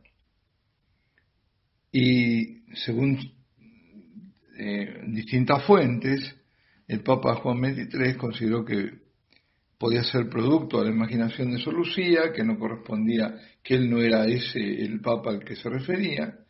Y 1.92 2.64
según 2.74 3.18
eh, 4.58 5.02
distintas 5.06 5.64
fuentes, 5.64 6.34
el 6.88 7.02
Papa 7.02 7.36
Juan 7.36 7.58
XXIII 7.74 8.16
consideró 8.16 8.64
que 8.64 9.06
podía 9.78 10.02
ser 10.02 10.28
producto 10.28 10.80
de 10.80 10.90
la 10.90 10.96
imaginación 10.96 11.52
de 11.52 11.58
Solucía, 11.58 12.32
que 12.34 12.44
no 12.44 12.58
correspondía, 12.58 13.36
que 13.62 13.74
él 13.74 13.88
no 13.88 14.00
era 14.00 14.26
ese 14.26 14.58
el 14.58 15.00
Papa 15.00 15.30
al 15.30 15.44
que 15.44 15.56
se 15.56 15.70
refería, 15.70 16.45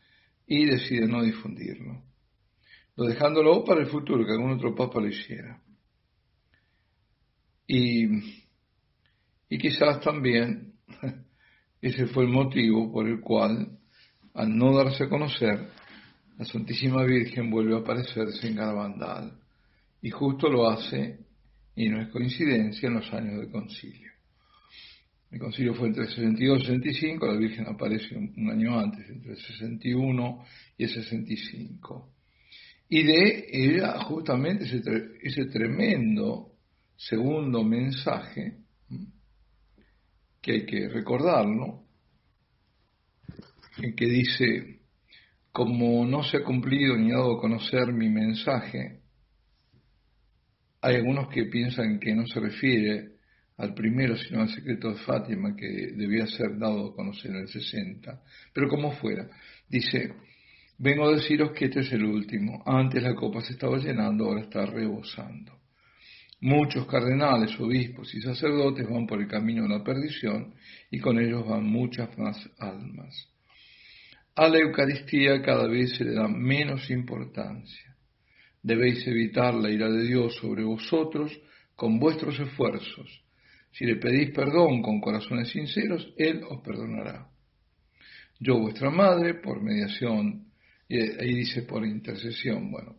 y 0.47 0.65
decide 0.65 1.07
no 1.07 1.23
difundirlo, 1.23 2.03
lo 2.97 3.05
dejándolo 3.05 3.65
para 3.65 3.81
el 3.81 3.89
futuro, 3.89 4.25
que 4.25 4.33
algún 4.33 4.53
otro 4.53 4.75
papa 4.75 5.01
lo 5.01 5.09
hiciera. 5.09 5.61
Y, 7.67 8.07
y 9.49 9.59
quizás 9.59 10.01
también 10.01 10.75
ese 11.81 12.07
fue 12.07 12.25
el 12.25 12.31
motivo 12.31 12.93
por 12.93 13.09
el 13.09 13.21
cual, 13.21 13.79
al 14.35 14.57
no 14.57 14.77
darse 14.77 15.05
a 15.05 15.09
conocer, 15.09 15.69
la 16.39 16.45
Santísima 16.45 17.03
Virgen 17.05 17.51
vuelve 17.51 17.75
a 17.75 17.79
aparecerse 17.79 18.47
en 18.47 18.57
Garabandal, 18.57 19.39
y 20.03 20.11
justo 20.11 20.49
lo 20.49 20.69
hace, 20.69 21.19
y 21.75 21.89
no 21.89 22.01
es 22.01 22.09
coincidencia, 22.09 22.89
en 22.89 22.95
los 22.95 23.13
años 23.13 23.41
del 23.41 23.51
concilio. 23.51 24.13
El 25.31 25.41
concilio 25.41 25.75
fue 25.75 25.89
entre 25.89 26.05
el 26.05 26.09
62 26.09 26.59
y 26.59 26.61
el 26.61 26.83
65, 26.83 27.27
la 27.27 27.37
Virgen 27.37 27.67
aparece 27.67 28.17
un, 28.17 28.51
año 28.51 28.79
antes, 28.79 29.09
entre 29.09 29.33
el 29.33 29.39
61 29.39 30.45
y 30.79 30.85
el 30.85 30.91
65. 30.91 32.13
Y 32.89 33.03
de 33.03 33.47
ella 33.51 33.99
justamente 34.05 34.65
ese, 34.65 34.81
ese 35.23 35.47
tremendo 35.47 36.53
segundo 36.97 37.65
mensaje, 37.65 38.59
que 40.41 40.53
hay 40.53 40.67
que 40.67 40.89
recordarlo, 40.89 41.83
en 43.79 43.95
que 43.97 44.07
dice, 44.07 44.81
como 45.51 46.07
no 46.07 46.23
se 46.23 46.39
ha 46.39 46.45
cumplido 46.45 46.97
ni 46.97 47.11
dado 47.11 47.37
a 47.37 47.41
conocer 47.41 47.93
mi 47.93 48.09
mensaje, 48.09 49.01
hay 50.81 50.97
algunos 50.97 51.29
que 51.29 51.47
piensan 51.47 51.99
que 51.99 52.15
no 52.15 52.27
se 52.27 52.39
refiere 52.39 53.16
al 53.59 53.73
primero, 53.73 54.17
sino 54.17 54.43
al 54.43 54.51
secreto 54.51 54.91
de 54.91 54.99
Fátima, 54.99 55.57
que 55.57 55.93
debía 55.95 56.27
ser 56.27 56.59
dado 56.59 56.91
a 56.91 56.95
conocer 56.95 57.31
en 57.31 57.39
el 57.39 57.49
60. 57.49 58.23
Pero 58.53 58.69
como 58.69 58.93
fuera, 58.93 59.29
dice, 59.69 60.15
vengo 60.79 61.09
a 61.09 61.15
deciros 61.15 61.53
que 61.53 61.67
este 61.67 61.81
es 61.81 61.93
el 61.93 62.05
último. 62.05 62.63
Antes 62.67 63.03
la 63.03 63.15
copa 63.15 63.41
se 63.41 63.55
estaba 63.55 63.79
llenando, 63.79 64.27
ahora 64.27 64.43
está 64.43 64.67
rebosando. 64.67 65.53
Muchos 66.41 66.87
cardenales, 66.87 67.59
obispos 67.59 68.15
y 68.15 68.21
sacerdotes 68.21 68.87
van 68.89 69.07
por 69.07 69.21
el 69.23 69.27
camino 69.27 69.63
de 69.63 69.71
la 69.71 69.83
perdición 69.83 70.55
y 70.91 70.99
con 70.99 71.19
ellos 71.19 71.49
van 71.49 71.65
muchas 71.65 72.17
más 72.19 72.37
almas. 72.59 73.33
A 74.35 74.49
la 74.49 74.59
Eucaristía 74.59 75.41
cada 75.41 75.67
vez 75.67 75.97
se 75.97 76.05
le 76.05 76.13
da 76.13 76.29
menos 76.29 76.91
importancia. 76.91 77.97
Debéis 78.63 79.07
evitar 79.07 79.55
la 79.55 79.71
ira 79.71 79.89
de 79.91 80.03
Dios 80.03 80.37
sobre 80.37 80.63
vosotros 80.63 81.33
con 81.75 81.99
vuestros 81.99 82.39
esfuerzos 82.39 83.26
si 83.77 83.85
le 83.85 83.97
pedís 83.97 84.31
perdón 84.31 84.81
con 84.81 85.03
corazones 85.03 85.51
sinceros, 85.51 86.15
Él 86.17 86.41
os 86.49 86.63
perdonará. 86.63 87.29
Yo, 88.41 88.59
vuestra 88.59 88.89
madre, 88.91 89.35
por 89.35 89.63
mediación, 89.63 90.47
y 90.89 90.99
ahí 90.99 91.35
dice 91.35 91.63
por 91.63 91.85
intercesión, 91.85 92.71
bueno, 92.71 92.97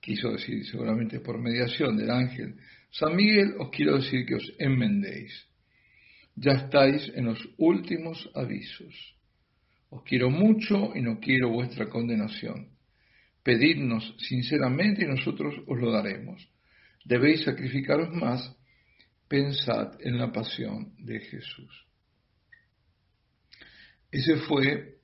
quiso 0.00 0.32
decir 0.32 0.66
seguramente 0.66 1.20
por 1.20 1.38
mediación 1.38 1.96
del 1.96 2.10
ángel 2.10 2.56
San 2.90 3.14
Miguel, 3.14 3.54
os 3.60 3.70
quiero 3.70 3.96
decir 3.96 4.26
que 4.26 4.34
os 4.34 4.52
enmendéis. 4.58 5.46
Ya 6.34 6.52
estáis 6.52 7.08
en 7.14 7.26
los 7.26 7.38
últimos 7.58 8.28
avisos. 8.34 9.16
Os 9.88 10.02
quiero 10.02 10.30
mucho 10.30 10.96
y 10.96 11.00
no 11.00 11.20
quiero 11.20 11.50
vuestra 11.50 11.88
condenación. 11.88 12.70
Pedidnos 13.44 14.16
sinceramente 14.18 15.04
y 15.04 15.06
nosotros 15.08 15.54
os 15.64 15.78
lo 15.78 15.92
daremos. 15.92 16.48
Debéis 17.04 17.44
sacrificaros 17.44 18.12
más 18.12 18.56
pensad 19.32 19.94
en 20.00 20.18
la 20.18 20.30
pasión 20.30 20.92
de 20.98 21.18
Jesús. 21.20 21.86
Ese 24.10 24.36
fue 24.36 24.98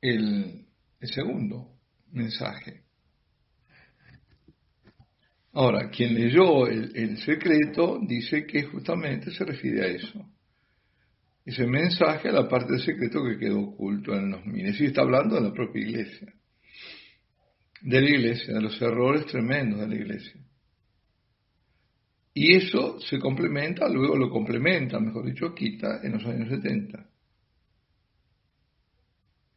el, 0.00 0.64
segundo 1.02 1.76
mensaje. 2.10 2.84
Ahora, 5.52 5.90
quien 5.90 6.14
leyó 6.14 6.66
el, 6.66 7.18
secreto 7.18 8.00
dice 8.00 8.46
que 8.46 8.62
justamente 8.62 9.30
se 9.30 9.44
refiere 9.44 9.82
a 9.84 9.88
eso. 9.88 10.26
Ese 11.44 11.66
mensaje 11.66 12.30
a 12.30 12.32
la 12.32 12.48
parte 12.48 12.72
del 12.72 12.80
secreto 12.80 13.22
que 13.24 13.38
quedó 13.38 13.60
oculto 13.60 14.14
en 14.14 14.30
los 14.30 14.46
miles. 14.46 14.80
Y 14.80 14.86
está 14.86 15.02
hablando 15.02 15.34
de 15.34 15.42
la 15.42 15.52
propia 15.52 15.82
iglesia. 15.82 16.32
De 17.82 18.00
la 18.00 18.08
iglesia, 18.08 18.54
de 18.54 18.62
los 18.62 18.80
errores 18.80 19.26
tremendos 19.26 19.80
de 19.80 19.88
la 19.88 19.94
iglesia. 19.96 20.41
Y 22.34 22.54
eso 22.54 22.98
se 23.00 23.18
complementa, 23.18 23.88
luego 23.88 24.16
lo 24.16 24.30
complementa, 24.30 24.98
mejor 24.98 25.26
dicho, 25.26 25.54
quita 25.54 26.00
en 26.02 26.12
los 26.12 26.24
años 26.24 26.48
70. 26.48 27.06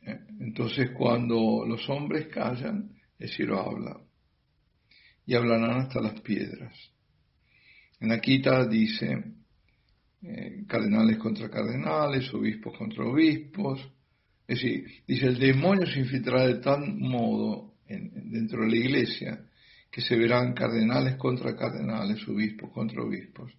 ¿Eh? 0.02 0.20
Entonces 0.42 0.92
cuando 0.92 1.66
los 1.66 1.88
hombres 1.90 2.28
callan, 2.28 2.92
el 3.18 3.30
cielo 3.30 3.62
habla. 3.62 3.98
Y 5.26 5.36
hablarán 5.36 5.82
hasta 5.82 6.02
las 6.02 6.20
piedras. 6.22 6.76
En 8.00 8.10
la 8.10 8.20
dice, 8.68 9.24
eh, 10.22 10.66
cardenales 10.68 11.18
contra 11.18 11.50
cardenales, 11.50 12.32
obispos 12.34 12.78
contra 12.78 13.06
obispos. 13.06 13.80
Es 14.48 14.60
decir, 14.60 14.86
dice, 15.08 15.28
el 15.28 15.40
demonio 15.40 15.88
se 15.88 16.00
infiltrará 16.02 16.46
de 16.46 16.56
tal 16.56 16.94
modo 16.94 17.76
dentro 17.88 18.64
de 18.64 18.70
la 18.70 18.76
iglesia 18.76 19.50
que 19.96 20.02
se 20.02 20.18
verán 20.18 20.54
cardenales 20.54 21.16
contra 21.16 21.56
cardenales, 21.56 22.28
obispos 22.28 22.70
contra 22.72 23.02
obispos. 23.02 23.50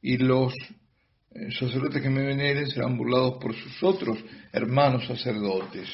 Y 0.00 0.16
los 0.16 0.54
eh, 0.54 1.50
sacerdotes 1.58 2.00
que 2.00 2.08
me 2.08 2.22
veneren 2.22 2.70
serán 2.70 2.96
burlados 2.96 3.42
por 3.42 3.52
sus 3.52 3.82
otros 3.82 4.16
hermanos 4.52 5.04
sacerdotes. 5.08 5.88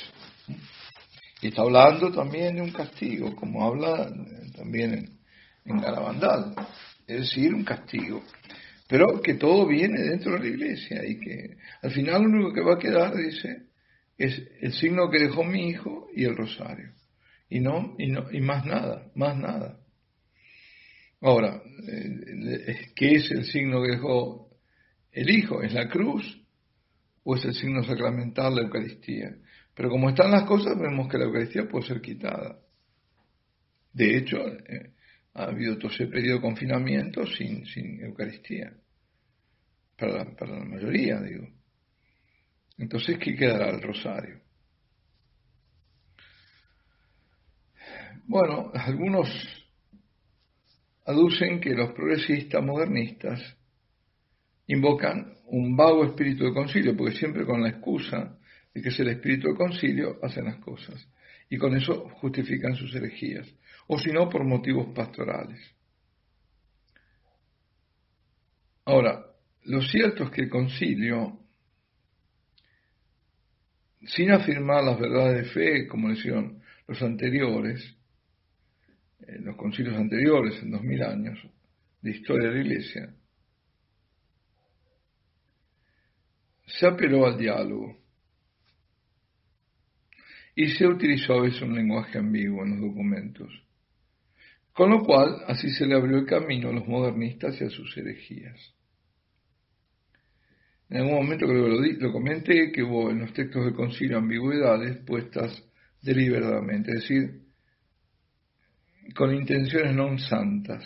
Y 1.40 1.46
está 1.46 1.62
hablando 1.62 2.12
también 2.12 2.56
de 2.56 2.60
un 2.60 2.70
castigo, 2.70 3.34
como 3.34 3.64
habla 3.64 4.10
eh, 4.10 4.50
también 4.54 4.92
en, 4.92 5.18
en 5.64 5.82
es 7.06 7.20
decir, 7.20 7.54
un 7.54 7.64
castigo. 7.64 8.22
Pero 8.88 9.22
que 9.22 9.36
todo 9.36 9.66
viene 9.66 10.02
dentro 10.02 10.32
de 10.34 10.40
la 10.40 10.48
iglesia 10.48 11.02
y 11.06 11.18
que 11.18 11.56
al 11.80 11.92
final 11.92 12.24
lo 12.24 12.28
único 12.28 12.52
que 12.52 12.60
va 12.60 12.74
a 12.74 12.78
quedar, 12.78 13.16
dice, 13.16 13.68
es 14.18 14.38
el 14.60 14.74
signo 14.74 15.08
que 15.08 15.18
dejó 15.18 15.44
mi 15.44 15.70
hijo 15.70 16.08
y 16.14 16.24
el 16.24 16.36
rosario. 16.36 16.92
Y 17.48 17.60
no, 17.60 17.94
y 17.98 18.08
no, 18.08 18.30
y 18.30 18.40
más 18.40 18.64
nada, 18.66 19.10
más 19.14 19.36
nada. 19.36 19.78
Ahora, 21.20 21.62
eh, 21.86 22.92
¿qué 22.94 23.12
es 23.16 23.30
el 23.30 23.44
signo 23.44 23.82
que 23.82 23.92
dejó 23.92 24.50
el 25.12 25.30
hijo? 25.30 25.62
¿Es 25.62 25.72
la 25.72 25.88
cruz 25.88 26.40
o 27.24 27.36
es 27.36 27.44
el 27.44 27.54
signo 27.54 27.82
sacramental, 27.82 28.54
la 28.54 28.62
Eucaristía? 28.62 29.34
Pero 29.74 29.90
como 29.90 30.10
están 30.10 30.30
las 30.30 30.44
cosas, 30.44 30.78
vemos 30.78 31.08
que 31.08 31.18
la 31.18 31.24
Eucaristía 31.24 31.68
puede 31.68 31.86
ser 31.86 32.00
quitada. 32.00 32.60
De 33.92 34.16
hecho, 34.16 34.36
eh, 34.46 34.92
ha 35.34 35.44
habido 35.44 35.78
todo 35.78 35.90
ese 35.90 36.06
periodo 36.06 36.36
de 36.36 36.42
confinamiento 36.42 37.26
sin, 37.26 37.64
sin 37.66 38.00
Eucaristía. 38.04 38.72
Para 39.96 40.36
para 40.36 40.58
la 40.58 40.64
mayoría, 40.64 41.20
digo. 41.20 41.48
Entonces, 42.76 43.18
¿qué 43.18 43.34
quedará 43.34 43.70
el 43.70 43.82
rosario? 43.82 44.40
Bueno, 48.28 48.70
algunos 48.74 49.26
aducen 51.06 51.60
que 51.60 51.74
los 51.74 51.92
progresistas 51.92 52.62
modernistas 52.62 53.40
invocan 54.66 55.32
un 55.46 55.74
vago 55.74 56.04
espíritu 56.04 56.44
de 56.44 56.52
concilio, 56.52 56.94
porque 56.94 57.16
siempre 57.16 57.46
con 57.46 57.62
la 57.62 57.70
excusa 57.70 58.38
de 58.74 58.82
que 58.82 58.90
es 58.90 59.00
el 59.00 59.08
espíritu 59.08 59.48
de 59.48 59.54
concilio 59.54 60.18
hacen 60.22 60.44
las 60.44 60.58
cosas. 60.58 61.08
Y 61.48 61.56
con 61.56 61.74
eso 61.74 62.10
justifican 62.20 62.76
sus 62.76 62.94
herejías 62.94 63.48
o 63.86 63.98
si 63.98 64.10
no 64.12 64.28
por 64.28 64.44
motivos 64.44 64.88
pastorales. 64.94 65.58
Ahora, 68.84 69.24
lo 69.64 69.80
cierto 69.80 70.24
es 70.24 70.30
que 70.32 70.42
el 70.42 70.50
concilio, 70.50 71.38
sin 74.02 74.32
afirmar 74.32 74.84
las 74.84 75.00
verdades 75.00 75.46
de 75.46 75.50
fe, 75.50 75.86
como 75.88 76.10
decían 76.10 76.62
los 76.86 77.00
anteriores, 77.00 77.97
eh, 79.20 79.38
los 79.40 79.56
concilios 79.56 79.96
anteriores, 79.96 80.62
en 80.62 80.70
dos 80.70 80.82
mil 80.82 81.02
años 81.02 81.38
de 82.00 82.10
historia 82.10 82.48
de 82.48 82.54
la 82.54 82.60
Iglesia, 82.60 83.14
se 86.66 86.86
apeló 86.86 87.26
al 87.26 87.38
diálogo. 87.38 87.96
Y 90.54 90.68
se 90.70 90.86
utilizó 90.86 91.34
a 91.34 91.42
veces 91.42 91.62
un 91.62 91.74
lenguaje 91.74 92.18
ambiguo 92.18 92.64
en 92.64 92.70
los 92.72 92.90
documentos. 92.90 93.48
Con 94.72 94.90
lo 94.90 95.02
cual, 95.02 95.42
así 95.46 95.70
se 95.70 95.86
le 95.86 95.94
abrió 95.94 96.18
el 96.18 96.26
camino 96.26 96.68
a 96.68 96.72
los 96.72 96.86
modernistas 96.86 97.60
y 97.60 97.64
a 97.64 97.70
sus 97.70 97.96
herejías. 97.96 98.74
En 100.90 100.98
algún 100.98 101.14
momento 101.14 101.46
que 101.46 101.52
lo, 101.52 101.68
lo 101.68 102.12
comenté 102.12 102.72
que 102.72 102.82
hubo 102.82 103.10
en 103.10 103.20
los 103.20 103.32
textos 103.32 103.64
del 103.64 103.74
concilio 103.74 104.18
ambigüedades 104.18 104.98
puestas 105.04 105.64
deliberadamente, 106.02 106.92
es 106.92 107.02
decir, 107.02 107.47
con 109.14 109.34
intenciones 109.34 109.94
no 109.94 110.18
santas. 110.18 110.84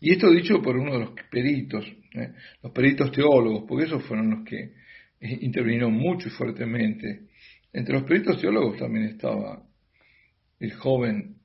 Y 0.00 0.12
esto 0.12 0.30
dicho 0.30 0.62
por 0.62 0.76
uno 0.76 0.92
de 0.92 0.98
los 1.00 1.10
peritos, 1.30 1.84
¿eh? 2.14 2.32
los 2.62 2.72
peritos 2.72 3.10
teólogos, 3.10 3.64
porque 3.68 3.86
esos 3.86 4.04
fueron 4.04 4.30
los 4.30 4.44
que 4.44 4.74
eh, 5.20 5.38
intervinieron 5.40 5.92
mucho 5.92 6.28
y 6.28 6.30
fuertemente. 6.30 7.28
Entre 7.72 7.94
los 7.94 8.04
peritos 8.04 8.40
teólogos 8.40 8.78
también 8.78 9.06
estaba 9.06 9.62
el 10.60 10.72
joven 10.74 11.36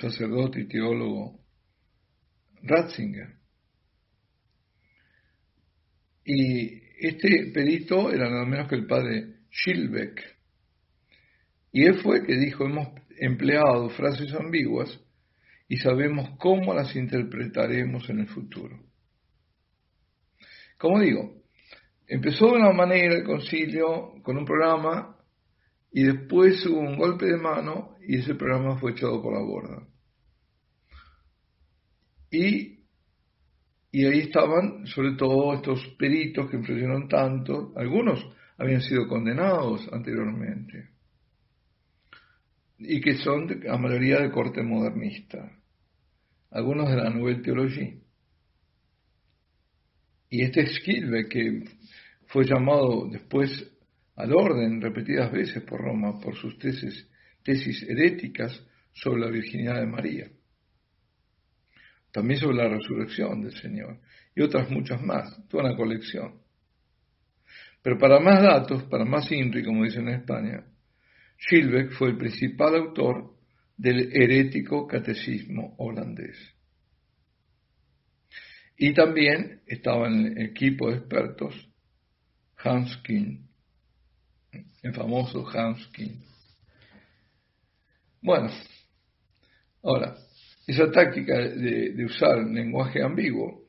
sacerdote 0.00 0.60
y 0.60 0.68
teólogo 0.68 1.40
Ratzinger. 2.62 3.36
Y 6.24 6.82
este 7.00 7.50
perito 7.52 8.12
era 8.12 8.30
nada 8.30 8.44
menos 8.44 8.68
que 8.68 8.76
el 8.76 8.86
padre 8.86 9.40
Schilbeck. 9.50 10.22
Y 11.72 11.84
él 11.84 11.94
fue 12.02 12.24
que 12.24 12.36
dijo, 12.36 12.64
hemos 12.64 12.88
empleado 13.18 13.90
frases 13.90 14.32
ambiguas 14.34 15.00
y 15.68 15.76
sabemos 15.78 16.30
cómo 16.38 16.74
las 16.74 16.94
interpretaremos 16.94 18.08
en 18.10 18.20
el 18.20 18.28
futuro. 18.28 18.78
Como 20.78 21.00
digo, 21.00 21.42
empezó 22.06 22.46
de 22.46 22.56
una 22.56 22.72
manera 22.72 23.14
el 23.14 23.24
concilio 23.24 24.14
con 24.22 24.36
un 24.36 24.44
programa 24.44 25.16
y 25.90 26.02
después 26.02 26.64
hubo 26.66 26.80
un 26.80 26.96
golpe 26.96 27.26
de 27.26 27.36
mano 27.36 27.96
y 28.06 28.18
ese 28.18 28.34
programa 28.34 28.78
fue 28.78 28.92
echado 28.92 29.22
por 29.22 29.32
la 29.32 29.40
borda. 29.40 29.86
Y, 32.30 32.80
y 33.90 34.06
ahí 34.06 34.20
estaban 34.20 34.86
sobre 34.86 35.12
todo 35.12 35.54
estos 35.54 35.86
peritos 35.98 36.50
que 36.50 36.56
influyeron 36.56 37.08
tanto, 37.08 37.72
algunos 37.76 38.26
habían 38.58 38.80
sido 38.80 39.06
condenados 39.06 39.88
anteriormente 39.92 40.91
y 42.84 43.00
que 43.00 43.14
son 43.18 43.48
a 43.68 43.76
mayoría 43.78 44.20
de 44.20 44.30
corte 44.30 44.62
modernista, 44.62 45.50
algunos 46.50 46.90
de 46.90 46.96
la 46.96 47.10
Nouvelle 47.10 47.42
Teología. 47.42 47.94
Y 50.30 50.42
este 50.42 50.66
Skilbe, 50.66 51.28
que 51.28 51.64
fue 52.26 52.44
llamado 52.44 53.08
después 53.10 53.70
al 54.16 54.32
orden 54.32 54.80
repetidas 54.80 55.30
veces 55.30 55.62
por 55.62 55.80
Roma 55.80 56.18
por 56.20 56.34
sus 56.36 56.58
tesis, 56.58 57.08
tesis 57.42 57.82
heréticas 57.82 58.64
sobre 58.92 59.20
la 59.20 59.30
virginidad 59.30 59.80
de 59.80 59.86
María, 59.86 60.30
también 62.10 62.40
sobre 62.40 62.56
la 62.56 62.68
resurrección 62.68 63.42
del 63.42 63.52
Señor 63.52 64.00
y 64.34 64.42
otras 64.42 64.70
muchas 64.70 65.02
más, 65.02 65.46
toda 65.48 65.64
una 65.64 65.76
colección. 65.76 66.40
Pero 67.82 67.98
para 67.98 68.20
más 68.20 68.42
datos, 68.42 68.84
para 68.84 69.04
más 69.04 69.30
INRI, 69.30 69.64
como 69.64 69.84
dicen 69.84 70.08
en 70.08 70.14
España, 70.20 70.64
Schilbeck 71.44 71.92
fue 71.92 72.10
el 72.10 72.18
principal 72.18 72.76
autor 72.76 73.34
del 73.76 74.12
herético 74.14 74.86
catecismo 74.86 75.74
holandés. 75.78 76.36
Y 78.76 78.94
también 78.94 79.62
estaba 79.66 80.06
en 80.08 80.26
el 80.26 80.42
equipo 80.46 80.88
de 80.88 80.98
expertos 80.98 81.68
Hans 82.58 82.96
King, 82.98 83.46
el 84.82 84.94
famoso 84.94 85.46
Hans 85.48 85.86
King. 85.88 86.20
Bueno, 88.20 88.50
ahora, 89.82 90.16
esa 90.66 90.90
táctica 90.92 91.38
de, 91.38 92.04
usar 92.04 92.38
lenguaje 92.38 93.02
ambiguo, 93.02 93.62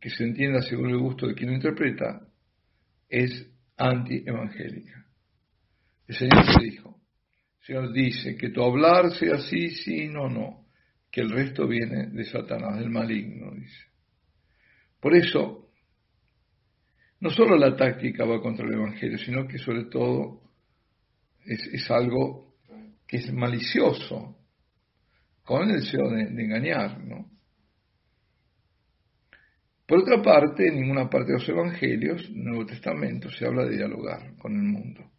que 0.00 0.10
se 0.10 0.22
entienda 0.22 0.62
según 0.62 0.90
el 0.90 0.98
gusto 0.98 1.26
de 1.26 1.34
quien 1.34 1.50
lo 1.50 1.56
interpreta, 1.56 2.28
es 3.08 3.48
anti-evangélica. 3.76 5.02
El 6.06 6.14
Señor 6.14 6.44
se 6.44 6.64
dijo, 6.64 7.00
el 7.60 7.66
Señor 7.66 7.92
dice 7.92 8.36
que 8.36 8.50
tu 8.50 8.62
hablar 8.62 9.12
sea 9.12 9.38
sí, 9.38 9.70
sí, 9.70 10.08
no, 10.08 10.28
no, 10.28 10.66
que 11.10 11.20
el 11.20 11.30
resto 11.30 11.68
viene 11.68 12.08
de 12.08 12.24
Satanás, 12.24 12.78
del 12.78 12.90
maligno, 12.90 13.52
dice. 13.52 13.86
Por 15.00 15.14
eso, 15.14 15.70
no 17.20 17.30
solo 17.30 17.56
la 17.56 17.76
táctica 17.76 18.24
va 18.24 18.40
contra 18.40 18.66
el 18.66 18.74
Evangelio, 18.74 19.16
sino 19.16 19.46
que 19.46 19.58
sobre 19.58 19.84
todo 19.84 20.42
es, 21.44 21.90
algo 21.90 22.56
que 23.06 23.18
es 23.18 23.32
malicioso, 23.32 24.38
con 25.44 25.70
el 25.70 25.80
deseo 25.80 26.08
de, 26.08 26.22
engañar, 26.22 26.98
¿no? 27.04 27.30
Por 29.86 30.00
otra 30.00 30.22
parte, 30.22 30.68
en 30.68 30.80
ninguna 30.80 31.08
parte 31.08 31.32
de 31.32 31.38
los 31.38 31.48
Evangelios, 31.48 32.30
Nuevo 32.30 32.66
Testamento, 32.66 33.30
se 33.30 33.46
habla 33.46 33.66
de 33.66 33.76
dialogar 33.76 34.34
con 34.36 34.56
el 34.56 34.62
mundo, 34.62 35.11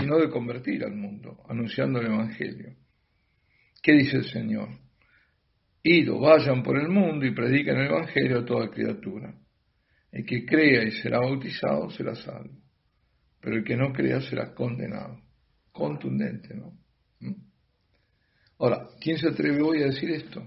sino 0.00 0.18
de 0.18 0.30
convertir 0.30 0.84
al 0.84 0.94
mundo, 0.94 1.42
anunciando 1.48 2.00
el 2.00 2.06
Evangelio. 2.06 2.76
¿Qué 3.82 3.92
dice 3.92 4.18
el 4.18 4.24
Señor? 4.24 4.68
Ido, 5.82 6.20
vayan 6.20 6.62
por 6.62 6.78
el 6.78 6.88
mundo 6.88 7.26
y 7.26 7.34
prediquen 7.34 7.76
el 7.76 7.86
Evangelio 7.86 8.40
a 8.40 8.44
toda 8.44 8.70
criatura. 8.70 9.34
El 10.12 10.24
que 10.24 10.44
crea 10.44 10.84
y 10.84 10.92
será 10.92 11.20
bautizado 11.20 11.90
será 11.90 12.14
salvo, 12.14 12.60
pero 13.40 13.56
el 13.56 13.64
que 13.64 13.76
no 13.76 13.92
crea 13.92 14.20
será 14.20 14.54
condenado. 14.54 15.20
Contundente, 15.72 16.54
¿no? 16.54 16.78
¿Mm? 17.20 17.34
Ahora, 18.58 18.88
¿quién 19.00 19.16
se 19.16 19.28
atreve 19.28 19.62
hoy 19.62 19.82
a 19.82 19.86
decir 19.86 20.10
esto? 20.10 20.46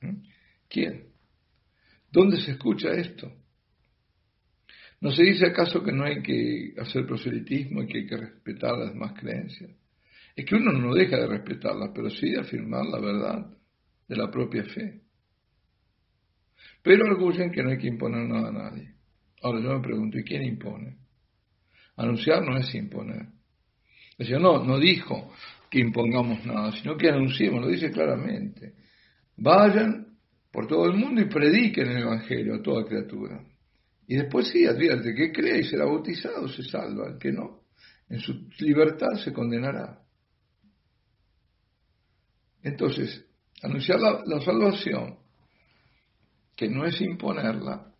¿Mm? 0.00 0.16
¿Quién? 0.68 1.06
¿Dónde 2.10 2.40
se 2.40 2.50
escucha 2.50 2.90
esto? 2.90 3.32
¿No 5.00 5.10
se 5.10 5.22
dice 5.22 5.46
acaso 5.46 5.82
que 5.82 5.92
no 5.92 6.04
hay 6.04 6.22
que 6.22 6.74
hacer 6.78 7.06
proselitismo 7.06 7.82
y 7.82 7.86
que 7.86 7.98
hay 7.98 8.06
que 8.06 8.16
respetar 8.16 8.78
las 8.78 8.92
demás 8.92 9.12
creencias? 9.18 9.70
Es 10.34 10.44
que 10.44 10.54
uno 10.54 10.72
no 10.72 10.94
deja 10.94 11.16
de 11.16 11.26
respetarlas, 11.26 11.90
pero 11.94 12.10
sí 12.10 12.30
de 12.30 12.40
afirmar 12.40 12.84
la 12.86 13.00
verdad 13.00 13.46
de 14.08 14.16
la 14.16 14.30
propia 14.30 14.64
fe. 14.64 15.02
Pero 16.82 17.06
arguyen 17.06 17.50
que 17.50 17.62
no 17.62 17.70
hay 17.70 17.78
que 17.78 17.88
imponer 17.88 18.28
nada 18.28 18.48
a 18.48 18.52
nadie. 18.52 18.94
Ahora 19.42 19.60
yo 19.60 19.74
me 19.74 19.80
pregunto, 19.80 20.18
¿y 20.18 20.24
quién 20.24 20.44
impone? 20.44 20.96
Anunciar 21.96 22.42
no 22.42 22.56
es 22.56 22.74
imponer. 22.74 23.26
El 24.18 24.26
Señor 24.26 24.40
no, 24.40 24.64
no 24.64 24.78
dijo 24.78 25.32
que 25.70 25.80
impongamos 25.80 26.44
nada, 26.46 26.72
sino 26.72 26.96
que 26.96 27.08
anunciemos, 27.08 27.60
lo 27.60 27.68
dice 27.68 27.90
claramente. 27.90 28.74
Vayan 29.36 30.06
por 30.50 30.66
todo 30.66 30.86
el 30.86 30.96
mundo 30.96 31.20
y 31.20 31.26
prediquen 31.26 31.88
el 31.88 32.02
Evangelio 32.02 32.54
a 32.54 32.62
toda 32.62 32.86
criatura. 32.86 33.42
Y 34.06 34.16
después 34.16 34.48
sí, 34.48 34.66
advierte, 34.66 35.14
que 35.14 35.32
cree 35.32 35.60
y 35.60 35.64
será 35.64 35.84
bautizado, 35.84 36.48
se 36.48 36.62
salva, 36.62 37.08
el 37.08 37.18
que 37.18 37.32
no, 37.32 37.62
en 38.08 38.20
su 38.20 38.48
libertad 38.60 39.14
se 39.22 39.32
condenará. 39.32 40.00
Entonces, 42.62 43.24
anunciar 43.62 44.00
la, 44.00 44.22
la 44.24 44.40
salvación, 44.40 45.18
que 46.54 46.68
no 46.68 46.84
es 46.84 47.00
imponerla, 47.00 47.92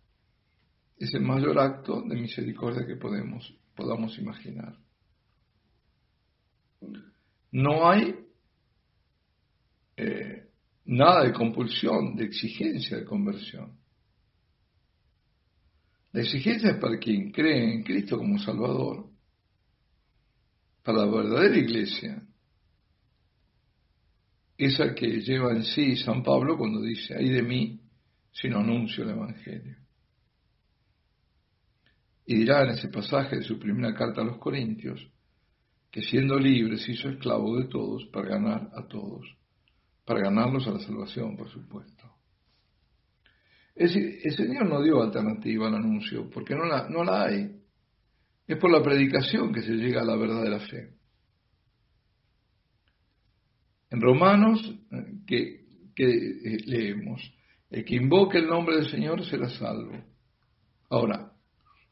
es 0.97 1.13
el 1.13 1.21
mayor 1.21 1.59
acto 1.59 2.01
de 2.01 2.15
misericordia 2.15 2.85
que 2.85 2.95
podemos, 2.95 3.55
podamos 3.75 4.17
imaginar. 4.17 4.75
No 7.51 7.89
hay 7.89 8.15
eh, 9.95 10.47
nada 10.85 11.23
de 11.23 11.33
compulsión, 11.33 12.15
de 12.15 12.25
exigencia 12.25 12.97
de 12.97 13.05
conversión. 13.05 13.77
La 16.17 16.23
exigencia 16.23 16.71
es 16.71 16.77
para 16.77 16.97
quien 16.97 17.31
cree 17.31 17.75
en 17.75 17.83
Cristo 17.83 18.17
como 18.17 18.39
Salvador, 18.39 19.05
para 20.81 21.05
la 21.05 21.11
verdadera 21.11 21.55
iglesia, 21.55 22.23
esa 24.57 24.95
que 24.95 25.21
lleva 25.21 25.51
en 25.51 25.63
sí 25.63 25.95
San 25.95 26.23
Pablo 26.23 26.57
cuando 26.57 26.81
dice, 26.81 27.13
ay 27.15 27.29
de 27.29 27.43
mí 27.43 27.79
si 28.31 28.49
no 28.49 28.61
anuncio 28.61 29.03
el 29.03 29.11
Evangelio. 29.11 29.77
Y 32.25 32.37
dirá 32.37 32.63
en 32.63 32.69
ese 32.71 32.87
pasaje 32.87 33.35
de 33.35 33.43
su 33.43 33.59
primera 33.59 33.93
carta 33.93 34.21
a 34.21 34.25
los 34.25 34.39
Corintios, 34.39 34.99
que 35.91 36.01
siendo 36.01 36.39
libre 36.39 36.79
se 36.79 36.93
hizo 36.93 37.09
esclavo 37.09 37.59
de 37.59 37.67
todos 37.67 38.05
para 38.05 38.29
ganar 38.29 38.71
a 38.73 38.87
todos, 38.87 39.37
para 40.03 40.21
ganarlos 40.21 40.65
a 40.65 40.71
la 40.71 40.79
salvación, 40.79 41.37
por 41.37 41.47
supuesto. 41.51 42.16
Es 43.77 43.93
decir, 43.93 44.19
el 44.23 44.35
Señor 44.35 44.67
no 44.67 44.81
dio 44.81 45.03
alternativa 45.03 45.67
al 45.67 45.75
anuncio, 45.75 46.27
porque 46.31 46.55
no 46.55 46.65
la, 46.65 46.89
no 46.89 47.03
la 47.03 47.25
hay. 47.25 47.51
Es 48.47 48.57
por 48.57 48.71
la 48.71 48.81
predicación 48.81 49.53
que 49.53 49.61
se 49.61 49.73
llega 49.73 50.01
a 50.01 50.05
la 50.05 50.15
verdad 50.15 50.41
de 50.41 50.49
la 50.49 50.59
fe. 50.59 50.93
En 53.91 54.01
Romanos, 54.01 54.75
que 55.27 55.65
eh, 55.95 56.57
leemos, 56.65 57.21
el 57.69 57.85
que 57.85 57.95
invoque 57.95 58.39
el 58.39 58.47
nombre 58.47 58.77
del 58.77 58.89
Señor 58.89 59.23
será 59.23 59.47
salvo. 59.47 59.93
Ahora, 60.89 61.33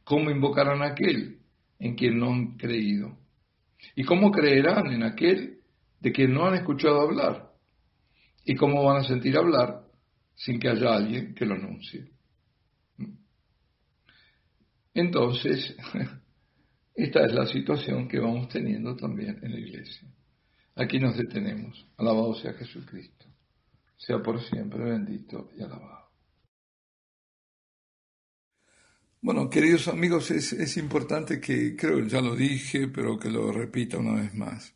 ¿cómo 0.03 0.31
invocarán 0.31 0.81
a 0.81 0.87
aquel 0.87 1.39
en 1.77 1.95
quien 1.95 2.17
no 2.17 2.33
han 2.33 2.57
creído? 2.57 3.15
¿Y 3.95 4.03
cómo 4.05 4.31
creerán 4.31 4.87
en 4.87 5.03
aquel 5.03 5.59
de 5.99 6.11
quien 6.11 6.33
no 6.33 6.47
han 6.47 6.55
escuchado 6.55 6.99
hablar? 7.01 7.51
¿Y 8.43 8.55
cómo 8.55 8.83
van 8.83 8.97
a 8.97 9.03
sentir 9.03 9.37
hablar 9.37 9.84
sin 10.35 10.59
que 10.59 10.69
haya 10.69 10.95
alguien 10.95 11.33
que 11.33 11.45
lo 11.45 11.55
anuncie? 11.55 12.11
Entonces, 14.93 15.75
esta 16.95 17.25
es 17.25 17.33
la 17.33 17.45
situación 17.45 18.07
que 18.07 18.19
vamos 18.19 18.49
teniendo 18.49 18.95
también 18.95 19.39
en 19.41 19.51
la 19.51 19.59
iglesia. 19.59 20.07
Aquí 20.75 20.99
nos 20.99 21.17
detenemos. 21.17 21.85
Alabado 21.97 22.35
sea 22.35 22.53
Jesucristo. 22.53 23.25
Sea 23.97 24.21
por 24.21 24.41
siempre 24.41 24.83
bendito 24.83 25.49
y 25.57 25.63
alabado. 25.63 26.05
Bueno, 29.21 29.49
queridos 29.49 29.87
amigos, 29.87 30.29
es, 30.29 30.77
importante 30.77 31.41
que, 31.41 31.75
creo 31.75 32.05
ya 32.05 32.21
lo 32.21 32.35
dije, 32.35 32.87
pero 32.87 33.17
que 33.17 33.31
lo 33.31 33.51
repita 33.51 33.97
una 33.97 34.21
vez 34.21 34.35
más. 34.35 34.74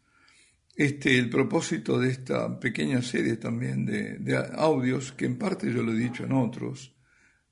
Este, 0.79 1.17
el 1.17 1.29
propósito 1.29 1.99
de 1.99 2.09
esta 2.09 2.57
pequeña 2.57 3.01
serie 3.01 3.35
también 3.35 3.85
de, 3.85 4.37
audios, 4.55 5.11
que 5.11 5.25
en 5.25 5.37
parte 5.37 5.73
yo 5.73 5.83
lo 5.83 5.91
he 5.91 5.97
dicho 5.97 6.23
en 6.23 6.31
otros, 6.31 6.95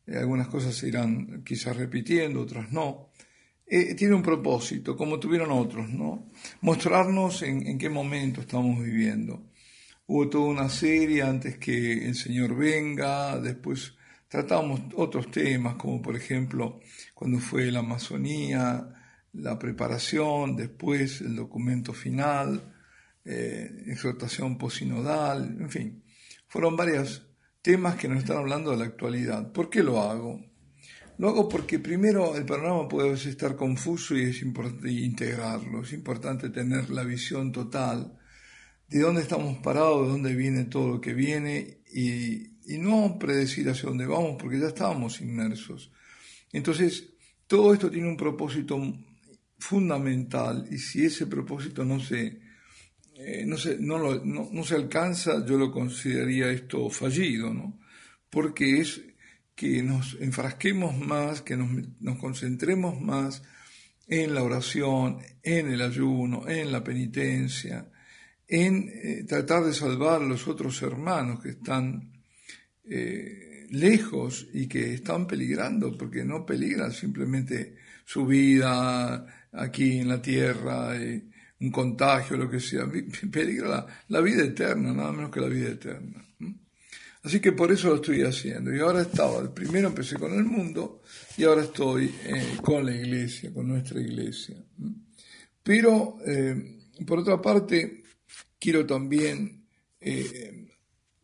eh, 0.05 0.15
algunas 0.15 0.47
cosas 0.47 0.73
se 0.73 0.87
irán 0.87 1.43
quizás 1.43 1.75
repitiendo, 1.75 2.39
otras 2.39 2.71
no, 2.71 3.11
eh, 3.65 3.95
tiene 3.95 4.15
un 4.15 4.23
propósito, 4.23 4.95
como 4.95 5.19
tuvieron 5.19 5.51
otros, 5.51 5.89
¿no? 5.89 6.29
Mostrarnos 6.61 7.41
en, 7.41 7.67
en 7.67 7.77
qué 7.77 7.89
momento 7.89 8.39
estamos 8.39 8.81
viviendo. 8.81 9.51
Hubo 10.05 10.29
toda 10.29 10.45
una 10.45 10.69
serie 10.69 11.23
antes 11.23 11.57
que 11.57 12.07
el 12.07 12.15
Señor 12.15 12.55
venga, 12.55 13.37
después 13.41 13.97
Tratamos 14.29 14.81
otros 14.95 15.31
temas, 15.31 15.75
como 15.75 16.01
por 16.01 16.15
ejemplo 16.15 16.81
cuando 17.13 17.39
fue 17.39 17.71
la 17.71 17.79
Amazonía, 17.79 18.85
la 19.31 19.57
preparación, 19.57 20.57
después 20.57 21.21
el 21.21 21.35
documento 21.35 21.93
final, 21.93 22.76
eh, 23.27 23.83
exhortación 23.87 24.57
posinodal, 24.57 25.57
en 25.59 25.69
fin. 25.69 26.03
Fueron 26.47 26.75
varios 26.75 27.27
temas 27.61 27.95
que 27.95 28.07
nos 28.07 28.19
están 28.19 28.37
hablando 28.37 28.71
de 28.71 28.77
la 28.77 28.85
actualidad. 28.85 29.51
¿Por 29.51 29.69
qué 29.69 29.83
lo 29.83 30.01
hago? 30.01 30.39
Lo 31.17 31.29
hago 31.29 31.49
porque 31.49 31.79
primero 31.79 32.35
el 32.35 32.45
panorama 32.45 32.87
puede 32.87 33.13
estar 33.13 33.55
confuso 33.55 34.15
y 34.15 34.23
es 34.23 34.41
importante 34.41 34.91
integrarlo. 34.91 35.83
Es 35.83 35.93
importante 35.93 36.49
tener 36.49 36.89
la 36.89 37.03
visión 37.03 37.51
total 37.51 38.17
de 38.87 38.99
dónde 38.99 39.21
estamos 39.21 39.57
parados, 39.57 40.05
de 40.05 40.11
dónde 40.13 40.35
viene 40.35 40.65
todo 40.65 40.87
lo 40.87 41.01
que 41.01 41.13
viene 41.13 41.81
y 41.93 42.57
y 42.67 42.77
no 42.77 43.17
predecir 43.17 43.69
hacia 43.69 43.87
dónde 43.87 44.05
vamos 44.05 44.35
porque 44.39 44.59
ya 44.59 44.67
estábamos 44.67 45.21
inmersos. 45.21 45.91
Entonces, 46.51 47.13
todo 47.47 47.73
esto 47.73 47.89
tiene 47.89 48.09
un 48.09 48.17
propósito 48.17 48.77
fundamental 49.57 50.67
y 50.69 50.77
si 50.77 51.05
ese 51.05 51.27
propósito 51.27 51.85
no 51.85 51.99
se, 51.99 52.41
eh, 53.17 53.43
no, 53.45 53.57
se, 53.57 53.77
no, 53.79 53.97
no, 54.23 54.63
se 54.63 54.75
alcanza, 54.75 55.45
yo 55.45 55.57
lo 55.57 55.71
consideraría 55.71 56.49
esto 56.49 56.89
fallido, 56.89 57.53
¿no? 57.53 57.79
Porque 58.29 58.79
es 58.79 59.01
que 59.55 59.81
nos 59.81 60.17
enfrasquemos 60.19 60.97
más, 60.97 61.41
que 61.41 61.57
nos, 61.57 61.69
nos 61.99 62.17
concentremos 62.19 63.01
más 63.01 63.41
en 64.07 64.33
la 64.33 64.43
oración, 64.43 65.17
en 65.43 65.71
el 65.71 65.81
ayuno, 65.81 66.47
en 66.47 66.71
la 66.71 66.83
penitencia, 66.83 67.89
en 68.47 68.89
eh, 68.93 69.25
tratar 69.27 69.63
de 69.63 69.73
salvar 69.73 70.21
a 70.21 70.25
los 70.25 70.47
otros 70.47 70.81
hermanos 70.81 71.41
que 71.41 71.49
están 71.49 72.13
eh, 72.85 73.67
lejos 73.71 74.47
y 74.53 74.67
que 74.67 74.93
están 74.93 75.27
peligrando, 75.27 75.97
porque 75.97 76.23
no 76.23 76.45
peligran 76.45 76.93
simplemente 76.93 77.75
su 78.05 78.25
vida 78.25 79.47
aquí 79.51 79.99
en 79.99 80.07
la 80.07 80.21
tierra, 80.21 80.95
eh, 80.95 81.23
un 81.59 81.71
contagio, 81.71 82.37
lo 82.37 82.49
que 82.49 82.59
sea, 82.59 82.87
peligra 83.31 83.85
la, 84.07 84.21
vida 84.21 84.43
eterna, 84.43 84.93
nada 84.93 85.11
menos 85.11 85.31
que 85.31 85.41
la 85.41 85.47
vida 85.47 85.69
eterna. 85.69 86.23
Así 87.23 87.39
que 87.39 87.51
por 87.51 87.71
eso 87.71 87.89
lo 87.89 87.95
estoy 87.95 88.21
haciendo. 88.21 88.73
Y 88.73 88.79
ahora 88.79 89.01
estaba, 89.01 89.53
primero 89.53 89.87
empecé 89.87 90.17
con 90.17 90.33
el 90.33 90.45
mundo 90.45 91.01
y 91.35 91.43
ahora 91.43 91.63
estoy 91.63 92.13
eh, 92.23 92.57
con 92.61 92.85
la 92.85 92.95
iglesia, 92.95 93.53
con 93.53 93.67
nuestra 93.67 93.99
iglesia. 93.99 94.55
Pero, 95.63 96.17
por 97.05 97.19
otra 97.19 97.41
parte, 97.41 98.03
quiero 98.57 98.85
también, 98.85 99.65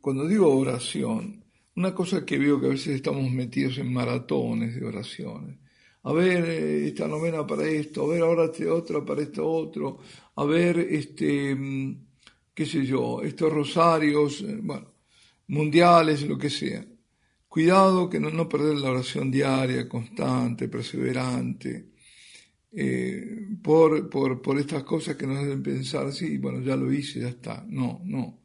cuando 0.01 0.27
digo 0.27 0.53
oración, 0.53 1.43
una 1.75 1.93
cosa 1.93 2.25
que 2.25 2.37
veo 2.37 2.59
que 2.59 2.67
a 2.67 2.69
veces 2.69 2.95
estamos 2.95 3.31
metidos 3.31 3.77
en 3.77 3.91
maratones 3.91 4.75
de 4.75 4.85
oraciones. 4.85 5.57
A 6.05 6.11
ver, 6.13 6.43
eh, 6.49 6.87
esta 6.87 7.07
novena 7.07 7.45
para 7.47 7.65
esto, 7.67 8.03
a 8.03 8.07
ver 8.13 8.21
ahora 8.23 8.45
este 8.45 8.69
otra 8.69 9.05
para 9.05 9.21
esto 9.21 9.47
otro, 9.49 9.99
a 10.35 10.43
ver, 10.45 10.79
este, 10.79 11.55
mm, 11.55 12.05
qué 12.53 12.65
sé 12.65 12.85
yo, 12.85 13.21
estos 13.23 13.51
rosarios, 13.51 14.41
eh, 14.41 14.59
bueno, 14.61 14.93
mundiales, 15.47 16.23
lo 16.27 16.37
que 16.37 16.49
sea. 16.49 16.85
Cuidado 17.47 18.09
que 18.09 18.19
no, 18.19 18.29
no 18.31 18.49
perder 18.49 18.77
la 18.77 18.91
oración 18.91 19.31
diaria, 19.31 19.87
constante, 19.87 20.67
perseverante, 20.67 21.93
eh, 22.71 23.47
por, 23.61 24.09
por, 24.09 24.41
por 24.41 24.59
estas 24.59 24.83
cosas 24.83 25.15
que 25.15 25.27
nos 25.27 25.41
deben 25.41 25.61
pensar, 25.63 26.11
sí, 26.11 26.37
bueno, 26.37 26.61
ya 26.61 26.75
lo 26.75 26.91
hice, 26.91 27.21
ya 27.21 27.29
está. 27.29 27.65
No, 27.69 28.01
no. 28.03 28.41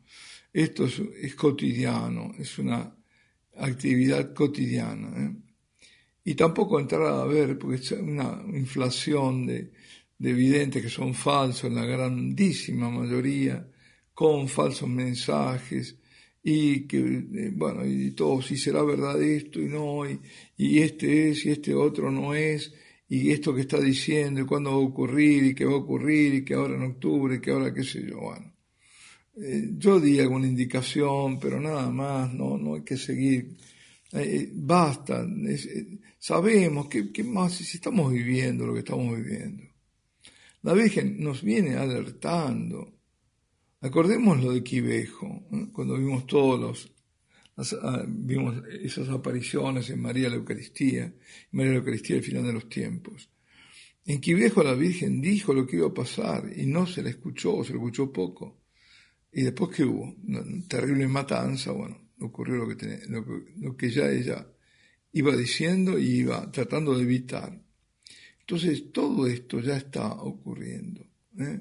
Esto 0.52 0.84
es, 0.86 1.00
es 1.22 1.34
cotidiano, 1.34 2.32
es 2.38 2.58
una 2.58 2.94
actividad 3.56 4.32
cotidiana. 4.34 5.08
¿eh? 5.24 5.47
Y 6.28 6.34
tampoco 6.34 6.78
entrar 6.78 7.04
a 7.04 7.24
ver, 7.24 7.56
porque 7.58 7.76
es 7.76 7.90
una 7.92 8.44
inflación 8.52 9.46
de, 9.46 9.72
de 10.18 10.70
que 10.70 10.90
son 10.90 11.14
falsos 11.14 11.64
en 11.64 11.76
la 11.76 11.86
grandísima 11.86 12.90
mayoría, 12.90 13.66
con 14.12 14.46
falsos 14.46 14.90
mensajes, 14.90 15.96
y 16.42 16.86
que, 16.86 16.98
eh, 16.98 17.50
bueno, 17.54 17.86
y 17.86 18.10
todo, 18.10 18.42
si 18.42 18.58
será 18.58 18.82
verdad 18.82 19.22
esto 19.22 19.58
y 19.58 19.68
no, 19.68 20.06
y, 20.06 20.20
y, 20.58 20.80
este 20.80 21.30
es 21.30 21.46
y 21.46 21.50
este 21.52 21.74
otro 21.74 22.10
no 22.10 22.34
es, 22.34 22.74
y 23.08 23.30
esto 23.30 23.54
que 23.54 23.62
está 23.62 23.80
diciendo, 23.80 24.42
y 24.42 24.44
cuándo 24.44 24.72
va 24.72 24.76
a 24.76 24.80
ocurrir, 24.80 25.44
y 25.44 25.54
qué 25.54 25.64
va 25.64 25.72
a 25.72 25.76
ocurrir, 25.76 26.34
y 26.34 26.44
que 26.44 26.52
ahora 26.52 26.74
en 26.74 26.82
octubre, 26.82 27.40
que 27.40 27.52
ahora 27.52 27.72
qué 27.72 27.84
sé 27.84 28.04
yo, 28.06 28.20
bueno. 28.20 28.52
Eh, 29.40 29.70
yo 29.78 29.98
di 29.98 30.20
alguna 30.20 30.46
indicación, 30.46 31.40
pero 31.40 31.58
nada 31.58 31.88
más, 31.90 32.34
no, 32.34 32.58
no 32.58 32.74
hay 32.74 32.82
que 32.82 32.98
seguir. 32.98 33.56
Eh, 34.12 34.50
basta, 34.54 35.26
sabemos 36.18 36.88
que, 36.88 37.12
que 37.12 37.24
más 37.24 37.54
si 37.54 37.76
estamos 37.76 38.12
viviendo 38.12 38.66
lo 38.66 38.74
que 38.74 38.80
estamos 38.80 39.16
viviendo. 39.16 39.64
La 40.62 40.74
Virgen 40.74 41.22
nos 41.22 41.42
viene 41.42 41.76
alertando 41.76 42.98
Acordemos 43.80 44.42
lo 44.42 44.52
de 44.52 44.64
Quivejo, 44.64 45.44
cuando 45.72 45.96
vimos 45.96 46.26
todos 46.26 46.58
los, 46.58 46.92
ah, 47.80 48.04
vimos 48.08 48.60
esas 48.82 49.08
apariciones 49.08 49.88
en 49.90 50.02
María 50.02 50.28
la 50.28 50.34
Eucaristía, 50.34 51.14
María 51.52 51.72
la 51.72 51.78
Eucaristía 51.78 52.16
al 52.16 52.24
final 52.24 52.44
de 52.44 52.52
los 52.54 52.68
tiempos. 52.68 53.30
En 54.04 54.20
Quivejo 54.20 54.64
la 54.64 54.74
Virgen 54.74 55.20
dijo 55.20 55.54
lo 55.54 55.64
que 55.64 55.76
iba 55.76 55.86
a 55.86 55.94
pasar 55.94 56.50
y 56.56 56.66
no 56.66 56.88
se 56.88 57.04
le 57.04 57.10
escuchó, 57.10 57.62
se 57.62 57.70
le 57.70 57.78
escuchó 57.78 58.12
poco. 58.12 58.62
Y 59.30 59.42
después 59.42 59.76
que 59.76 59.84
hubo, 59.84 60.16
una 60.26 60.42
terrible 60.66 61.06
matanza, 61.06 61.70
bueno, 61.70 62.08
ocurrió 62.20 62.56
lo 62.56 62.76
que, 62.76 63.00
lo 63.58 63.76
que 63.76 63.90
ya 63.90 64.10
ella 64.10 64.44
iba 65.12 65.36
diciendo 65.36 65.98
y 65.98 66.20
iba 66.20 66.50
tratando 66.50 66.96
de 66.96 67.02
evitar. 67.02 67.60
Entonces 68.40 68.92
todo 68.92 69.26
esto 69.26 69.60
ya 69.60 69.76
está 69.76 70.12
ocurriendo. 70.12 71.06
¿eh? 71.38 71.60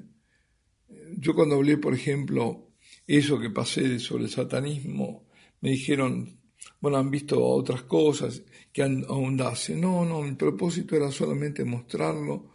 yo 1.16 1.34
cuando 1.34 1.56
hablé, 1.56 1.76
por 1.78 1.94
ejemplo, 1.94 2.72
eso 3.06 3.38
que 3.38 3.50
pasé 3.50 3.98
sobre 3.98 4.24
el 4.24 4.30
satanismo, 4.30 5.28
me 5.60 5.70
dijeron, 5.70 6.38
bueno, 6.80 6.98
han 6.98 7.10
visto 7.10 7.42
otras 7.44 7.82
cosas 7.82 8.42
que 8.72 8.82
ahondase. 8.82 9.76
No, 9.76 10.04
no, 10.04 10.22
mi 10.22 10.34
propósito 10.34 10.96
era 10.96 11.10
solamente 11.10 11.64
mostrarlo 11.64 12.52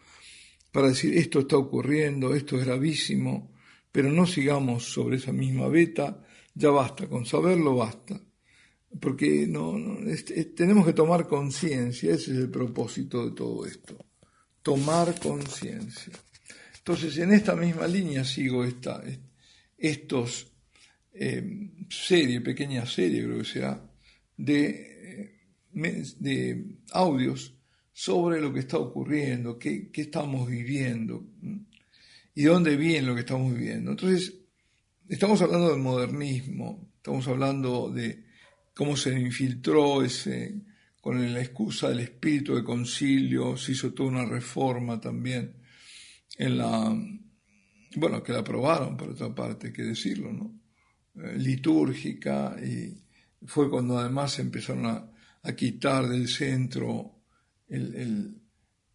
para 0.71 0.87
decir 0.87 1.15
esto 1.15 1.41
está 1.41 1.57
ocurriendo, 1.57 2.33
esto 2.33 2.57
es 2.57 2.65
gravísimo, 2.65 3.53
pero 3.91 4.11
no 4.11 4.25
sigamos 4.25 4.91
sobre 4.91 5.17
esa 5.17 5.31
misma 5.31 5.67
beta, 5.67 6.25
ya 6.55 6.71
basta, 6.71 7.07
con 7.07 7.25
saberlo 7.25 7.75
basta. 7.75 8.19
Porque 8.99 9.47
no, 9.47 9.75
tenemos 10.55 10.85
que 10.85 10.93
tomar 10.93 11.27
conciencia, 11.27 12.13
ese 12.13 12.31
es 12.31 12.37
el 12.37 12.49
propósito 12.49 13.29
de 13.29 13.35
todo 13.35 13.65
esto, 13.65 13.97
tomar 14.61 15.19
conciencia. 15.19 16.13
Entonces, 16.77 17.17
en 17.17 17.31
esta 17.31 17.55
misma 17.55 17.87
línea 17.87 18.23
sigo 18.23 18.63
esta, 18.63 19.01
estos 19.77 20.51
eh, 21.13 21.69
serie, 21.89 22.41
pequeña 22.41 22.85
serie 22.85 23.23
creo 23.23 23.39
que 23.39 23.45
será, 23.45 23.91
de, 24.35 25.39
eh, 25.73 26.03
de 26.19 26.77
audios 26.91 27.55
sobre 27.93 28.41
lo 28.41 28.51
que 28.53 28.61
está 28.61 28.77
ocurriendo, 28.77 29.57
qué, 29.57 29.89
qué 29.91 30.01
estamos 30.01 30.49
viviendo 30.49 31.23
y 32.35 32.43
dónde 32.43 32.75
viene 32.75 33.07
lo 33.07 33.13
que 33.13 33.21
estamos 33.21 33.53
viviendo. 33.53 33.91
Entonces, 33.91 34.33
estamos 35.07 35.41
hablando 35.41 35.69
del 35.69 35.79
modernismo, 35.79 36.91
estamos 36.97 37.27
hablando 37.27 37.89
de 37.89 38.25
cómo 38.73 38.97
se 38.97 39.17
infiltró 39.19 40.03
ese, 40.03 40.61
con 41.01 41.33
la 41.33 41.41
excusa 41.41 41.89
del 41.89 41.99
espíritu 41.99 42.55
de 42.55 42.63
concilio, 42.63 43.57
se 43.57 43.73
hizo 43.73 43.93
toda 43.93 44.09
una 44.09 44.25
reforma 44.25 44.99
también 44.99 45.57
en 46.37 46.57
la, 46.57 46.95
bueno, 47.95 48.23
que 48.23 48.33
la 48.33 48.39
aprobaron 48.39 48.97
por 48.97 49.09
otra 49.09 49.33
parte, 49.33 49.67
hay 49.67 49.73
que 49.73 49.83
decirlo, 49.83 50.31
¿no? 50.31 50.59
Eh, 51.15 51.37
litúrgica 51.37 52.55
y 52.59 53.03
fue 53.45 53.69
cuando 53.69 53.99
además 53.99 54.31
se 54.33 54.41
empezaron 54.41 54.85
a, 54.85 55.09
quitar 55.55 56.07
del 56.07 56.27
centro 56.29 57.25
el, 57.67 57.95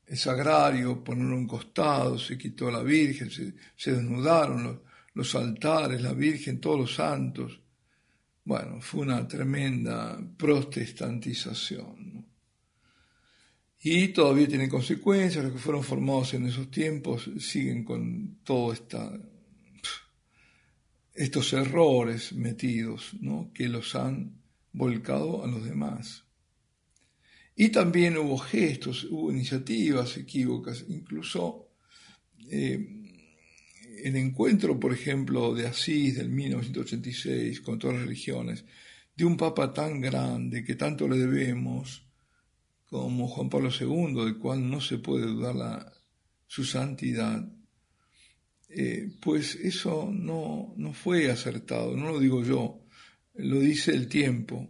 el, 0.06 0.16
sagrario, 0.16 1.04
ponerlo 1.04 1.34
a 1.34 1.38
un 1.38 1.46
costado, 1.46 2.18
se 2.18 2.38
quitó 2.38 2.70
la 2.70 2.82
Virgen, 2.82 3.30
se, 3.30 3.52
desnudaron 3.92 4.64
los, 4.64 4.76
los, 5.12 5.34
altares, 5.34 6.00
la 6.00 6.14
Virgen, 6.14 6.58
todos 6.58 6.80
los 6.80 6.94
santos. 6.94 7.60
Bueno, 8.48 8.80
fue 8.80 9.02
una 9.02 9.28
tremenda 9.28 10.18
protestantización. 10.38 12.26
y 13.82 14.08
todavía 14.08 14.48
tienen 14.48 14.70
consecuencias, 14.70 15.44
los 15.44 15.52
que 15.52 15.58
fueron 15.58 15.84
formados 15.84 16.32
en 16.32 16.46
esos 16.46 16.70
tiempos 16.70 17.30
siguen 17.40 17.84
con 17.84 18.38
todos 18.44 18.82
estos 21.12 21.52
errores 21.52 22.32
metidos 22.32 23.12
¿no? 23.20 23.50
que 23.52 23.68
los 23.68 23.94
han 23.94 24.40
volcado 24.72 25.44
a 25.44 25.46
los 25.46 25.62
demás. 25.62 26.24
Y 27.54 27.68
también 27.68 28.16
hubo 28.16 28.38
gestos, 28.38 29.04
hubo 29.10 29.30
iniciativas 29.30 30.16
equívocas, 30.16 30.86
incluso 30.88 31.68
eh, 32.50 32.97
el 34.04 34.16
encuentro, 34.16 34.78
por 34.78 34.92
ejemplo, 34.92 35.54
de 35.54 35.66
Asís 35.66 36.16
del 36.16 36.28
1986 36.28 37.60
con 37.60 37.78
todas 37.78 37.96
las 37.96 38.06
religiones, 38.06 38.64
de 39.14 39.24
un 39.24 39.36
papa 39.36 39.72
tan 39.72 40.00
grande 40.00 40.64
que 40.64 40.74
tanto 40.74 41.08
le 41.08 41.18
debemos, 41.18 42.06
como 42.86 43.28
Juan 43.28 43.50
Pablo 43.50 43.70
II, 43.70 44.24
del 44.24 44.38
cual 44.38 44.68
no 44.70 44.80
se 44.80 44.98
puede 44.98 45.26
dudar 45.26 45.54
la, 45.54 45.92
su 46.46 46.64
santidad, 46.64 47.46
eh, 48.70 49.10
pues 49.20 49.54
eso 49.56 50.10
no, 50.12 50.74
no 50.76 50.92
fue 50.92 51.30
acertado, 51.30 51.96
no 51.96 52.10
lo 52.10 52.20
digo 52.20 52.42
yo, 52.42 52.84
lo 53.34 53.60
dice 53.60 53.92
el 53.92 54.08
tiempo. 54.08 54.68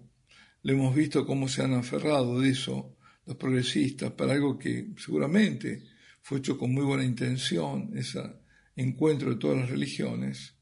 Le 0.63 0.73
hemos 0.73 0.95
visto 0.95 1.27
cómo 1.27 1.49
se 1.49 1.63
han 1.63 1.75
aferrado 1.75 2.41
de 2.41 2.51
eso 2.51 2.97
los 3.27 3.37
progresistas 3.37 4.13
para 4.13 4.33
algo 4.33 4.59
que 4.59 4.93
seguramente 4.97 5.85
fue 6.23 6.39
hecho 6.39 6.59
con 6.59 6.73
muy 6.73 6.85
buena 6.85 7.05
intención, 7.05 7.91
ese 7.97 8.23
encuentro 8.79 9.31
de 9.31 9.37
todas 9.37 9.59
las 9.59 9.71
religiones, 9.71 10.55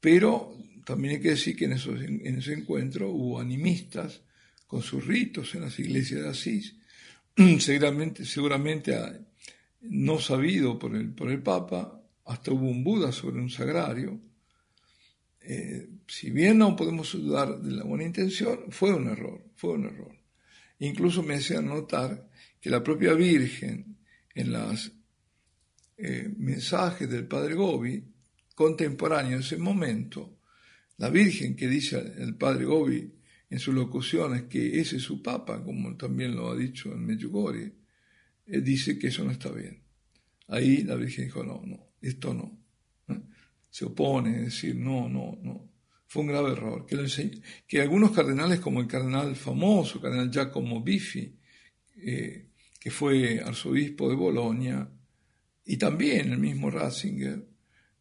pero 0.00 0.56
también 0.84 1.14
hay 1.14 1.20
que 1.20 1.30
decir 1.30 1.56
que 1.56 1.64
en, 1.64 1.72
ese 1.72 2.52
encuentro 2.52 3.10
hubo 3.10 3.40
animistas 3.40 4.20
con 4.66 4.82
sus 4.82 5.06
ritos 5.06 5.54
en 5.54 5.62
las 5.62 5.78
iglesias 5.78 6.22
de 6.22 6.28
Asís, 6.28 6.76
seguramente, 7.58 8.24
seguramente 8.24 8.94
no 9.80 10.18
sabido 10.18 10.78
por 10.78 10.94
el, 10.94 11.42
Papa, 11.42 12.00
hasta 12.26 12.52
hubo 12.52 12.68
un 12.68 12.84
Buda 12.84 13.12
sobre 13.12 13.40
un 13.40 13.50
sagrario. 13.50 14.20
Eh, 15.40 15.88
si 16.06 16.30
bien 16.30 16.58
no 16.58 16.76
podemos 16.76 17.12
dudar 17.12 17.60
de 17.60 17.72
la 17.72 17.84
buena 17.84 18.04
intención, 18.04 18.60
fue 18.70 18.94
un 18.94 19.08
error, 19.08 19.42
fue 19.56 19.72
un 19.72 19.86
error. 19.86 20.14
Incluso 20.78 21.22
me 21.22 21.34
hacían 21.34 21.66
notar 21.66 22.28
que 22.60 22.70
la 22.70 22.82
propia 22.82 23.14
Virgen, 23.14 23.96
en 24.34 24.52
los 24.52 24.92
eh, 25.96 26.32
mensajes 26.36 27.08
del 27.08 27.26
Padre 27.26 27.54
Gobi, 27.54 28.04
contemporáneo 28.54 29.34
en 29.34 29.40
ese 29.40 29.56
momento, 29.56 30.38
la 30.98 31.10
Virgen 31.10 31.56
que 31.56 31.68
dice 31.68 32.14
el 32.18 32.36
Padre 32.36 32.64
Gobi, 32.64 33.12
en 33.50 33.58
sus 33.58 33.74
locuciones 33.74 34.44
que 34.44 34.80
ese 34.80 34.96
es 34.96 35.02
su 35.02 35.22
papa, 35.22 35.62
como 35.62 35.96
también 35.96 36.34
lo 36.34 36.50
ha 36.50 36.56
dicho 36.56 36.92
en 36.92 37.04
Medjugorje, 37.04 37.72
él 38.46 38.64
dice 38.64 38.98
que 38.98 39.08
eso 39.08 39.24
no 39.24 39.30
está 39.30 39.50
bien. 39.50 39.82
Ahí 40.48 40.82
la 40.82 40.96
Virgen 40.96 41.26
dijo, 41.26 41.42
no, 41.44 41.62
no, 41.64 41.90
esto 42.00 42.34
no. 42.34 42.58
Se 43.70 43.84
opone, 43.84 44.38
es 44.38 44.44
decir, 44.46 44.76
no, 44.76 45.08
no, 45.08 45.38
no. 45.42 45.70
Fue 46.06 46.22
un 46.22 46.28
grave 46.28 46.52
error. 46.52 46.86
Que, 46.86 46.96
que 47.66 47.80
algunos 47.80 48.12
cardenales, 48.12 48.60
como 48.60 48.80
el 48.80 48.86
cardenal 48.86 49.34
famoso, 49.34 50.00
cardenal 50.00 50.30
Giacomo 50.30 50.82
Biffi, 50.82 51.36
eh, 51.96 52.50
que 52.78 52.90
fue 52.90 53.40
arzobispo 53.40 54.08
de 54.08 54.14
Bolonia, 54.14 54.88
y 55.64 55.76
también 55.76 56.32
el 56.32 56.38
mismo 56.38 56.70
Ratzinger, 56.70 57.46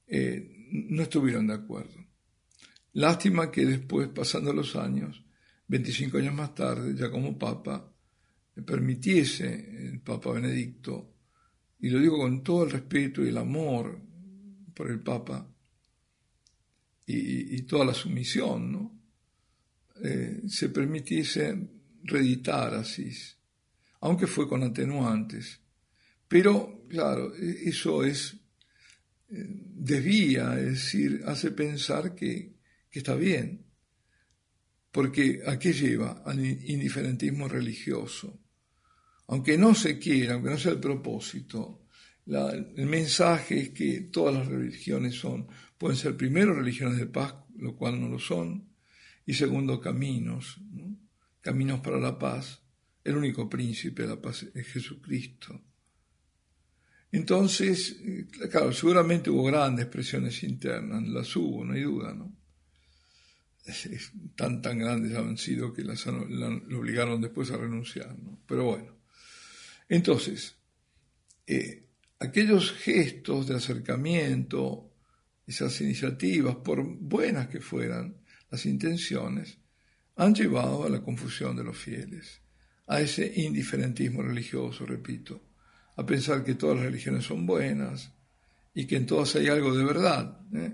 eh, 0.08 0.68
no 0.72 1.04
estuvieron 1.04 1.48
de 1.48 1.54
acuerdo. 1.54 2.04
Lástima 2.94 3.52
que 3.52 3.66
después, 3.66 4.10
pasando 4.10 4.54
los 4.54 4.76
años, 4.76 5.24
25 5.68 6.18
años 6.18 6.34
más 6.34 6.54
tarde, 6.54 6.96
ya 6.96 7.10
como 7.10 7.38
papa, 7.38 7.92
permitiese 8.66 9.88
el 9.88 10.00
Papa 10.02 10.32
Benedicto, 10.32 11.14
y 11.80 11.90
lo 11.90 12.00
digo 12.00 12.18
con 12.18 12.44
todo 12.44 12.66
el 12.66 12.72
respeto 12.72 13.24
y 13.24 13.30
el 13.30 13.38
amor 13.38 14.00
por 14.74 14.90
el 14.92 15.02
Papa 15.02 15.50
y, 17.06 17.62
toda 17.64 17.86
la 17.86 17.94
sumisión, 17.94 18.72
¿no? 18.72 19.00
Eh, 20.02 20.44
se 20.48 20.70
permitiese 20.70 21.70
reeditar 22.04 22.74
Asís, 22.76 23.38
aunque 24.02 24.28
fue 24.28 24.48
con 24.48 24.64
atenuantes. 24.64 25.60
Pero, 26.34 26.88
claro, 26.90 27.36
e, 27.36 27.70
eso 27.70 28.04
es, 28.04 28.34
eh, 29.30 29.46
desvía, 29.90 30.58
es 30.58 30.66
decir, 30.66 31.22
hace 31.28 31.52
pensar 31.52 32.16
que, 32.16 32.56
que 32.90 33.00
está 33.00 33.14
bien 33.14 33.64
porque 34.94 35.42
¿a 35.48 35.58
qué 35.58 35.74
lleva? 35.74 36.24
Al 36.24 36.40
indiferentismo 36.40 37.48
religioso. 37.48 38.42
Aunque 39.28 39.58
no 39.58 39.74
se 39.74 39.98
quiera, 39.98 40.34
aunque 40.36 40.52
no 40.52 40.58
sea 40.58 40.72
el 40.72 40.80
propósito, 40.80 41.88
el 42.28 42.86
mensaje 42.86 43.60
es 43.60 43.70
que 43.70 44.02
todas 44.12 44.36
las 44.36 44.48
religiones 44.48 45.16
son, 45.16 45.48
pueden 45.80 45.98
ser 45.98 46.16
primero 46.16 46.54
religiones 46.54 47.00
de 47.00 47.08
paz, 47.08 47.36
lo 47.58 47.76
cual 47.76 48.00
no 48.00 48.08
lo 48.08 48.20
son, 48.20 48.70
y 49.26 49.34
segundo 49.34 49.80
caminos, 49.80 50.60
caminos 51.42 51.80
para 51.82 52.00
la 52.00 52.18
paz. 52.18 52.62
El 53.04 53.18
único 53.18 53.50
príncipe 53.50 54.04
de 54.04 54.10
la 54.10 54.22
paz 54.22 54.46
es 54.54 54.68
Jesucristo. 54.68 55.73
Entonces, 57.14 57.96
eh, 58.04 58.26
claro, 58.50 58.74
seguramente 58.74 59.30
hubo 59.30 59.44
grandes 59.44 59.86
presiones 59.86 60.42
internas, 60.42 61.08
las 61.08 61.36
hubo, 61.36 61.64
no 61.64 61.74
hay 61.74 61.84
duda, 61.84 62.12
¿no? 62.12 62.36
tan, 64.36 64.64
tan 64.64 64.80
grandes 64.80 65.16
han 65.16 65.38
sido 65.38 65.72
que 65.72 65.84
las, 65.84 66.08
lo 66.08 66.80
obligaron 66.80 67.22
después 67.22 67.52
a 67.52 67.58
renunciar, 67.58 68.18
¿no? 68.18 68.40
Pero 68.48 68.66
bueno. 68.66 68.98
Entonces, 69.88 70.56
eh, 71.46 71.86
aquellos 72.20 72.72
gestos 72.74 73.48
de 73.48 73.56
acercamiento, 73.58 74.92
esas 75.46 75.80
iniciativas, 75.82 76.56
por 76.58 76.84
buenas 76.84 77.48
que 77.48 77.62
fueran 77.62 78.18
las 78.50 78.66
intenciones, 78.66 79.60
han 80.16 80.34
llevado 80.34 80.84
a 80.84 80.90
la 80.90 81.04
confusión 81.04 81.56
de 81.56 81.64
los 81.64 81.78
fieles, 81.78 82.42
a 82.88 83.00
ese 83.00 83.32
indiferentismo 83.36 84.24
religioso, 84.24 84.84
repito, 84.88 85.53
a 85.96 86.06
pensar 86.06 86.44
que 86.44 86.56
todas 86.56 86.78
las 86.78 86.86
religiones 86.86 87.26
son 87.26 87.46
buenas 87.46 88.12
y 88.74 88.86
que 88.86 88.98
en 88.98 89.06
todas 89.06 89.36
hay 89.36 89.48
algo 89.48 89.76
de 89.76 89.84
verdad. 89.84 90.40
¿eh? 90.54 90.74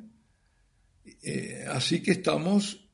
Eh, 1.23 1.65
así 1.69 2.01
que 2.01 2.11
estamos, 2.11 2.87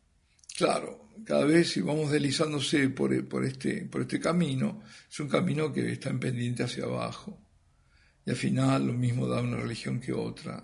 claro, 0.58 1.10
cada 1.24 1.46
vez 1.46 1.72
si 1.72 1.82
vamos 1.82 2.12
deslizándose 2.12 2.90
por, 2.90 3.28
por, 3.28 3.46
este, 3.46 3.86
por 3.86 4.02
este 4.02 4.20
camino, 4.20 4.82
es 5.10 5.20
un 5.20 5.28
camino 5.28 5.72
que 5.72 5.92
está 5.92 6.10
en 6.10 6.20
pendiente 6.20 6.64
hacia 6.64 6.86
abajo. 6.86 7.40
Y 8.26 8.32
al 8.32 8.36
final 8.36 8.88
lo 8.88 8.94
mismo 8.94 9.28
da 9.28 9.42
una 9.42 9.58
religión 9.58 10.00
que 10.00 10.14
otra. 10.14 10.64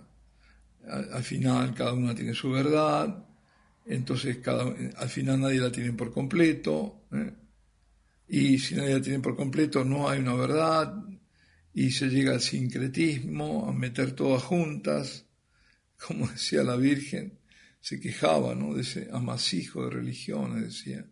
Al, 0.88 1.22
final 1.22 1.74
cada 1.74 1.92
una 1.92 2.12
tiene 2.12 2.34
su 2.34 2.50
verdad, 2.50 3.24
entonces 3.86 4.38
cada, 4.38 4.64
al 4.96 5.08
final 5.08 5.40
nadie 5.40 5.60
la 5.60 5.70
tiene 5.70 5.92
por 5.92 6.12
completo. 6.12 7.04
¿eh? 7.12 7.32
Y 8.28 8.58
si 8.58 8.74
nadie 8.74 8.94
la 8.94 9.02
tiene 9.02 9.20
por 9.20 9.36
completo, 9.36 9.84
no 9.84 10.08
hay 10.08 10.18
una 10.18 10.34
verdad, 10.34 11.04
y 11.74 11.90
se 11.90 12.08
llega 12.08 12.32
al 12.32 12.40
sincretismo, 12.40 13.68
a 13.68 13.72
meter 13.72 14.12
todas 14.12 14.42
juntas, 14.42 15.26
como 16.06 16.28
decía 16.32 16.62
la 16.62 16.76
Virgen, 16.76 17.38
se 17.80 18.00
quejaba 18.00 18.54
¿no? 18.54 18.74
de 18.74 18.82
ese 18.82 19.08
amasijo 19.12 19.84
de 19.84 19.90
religiones, 19.90 20.62
decía, 20.62 21.04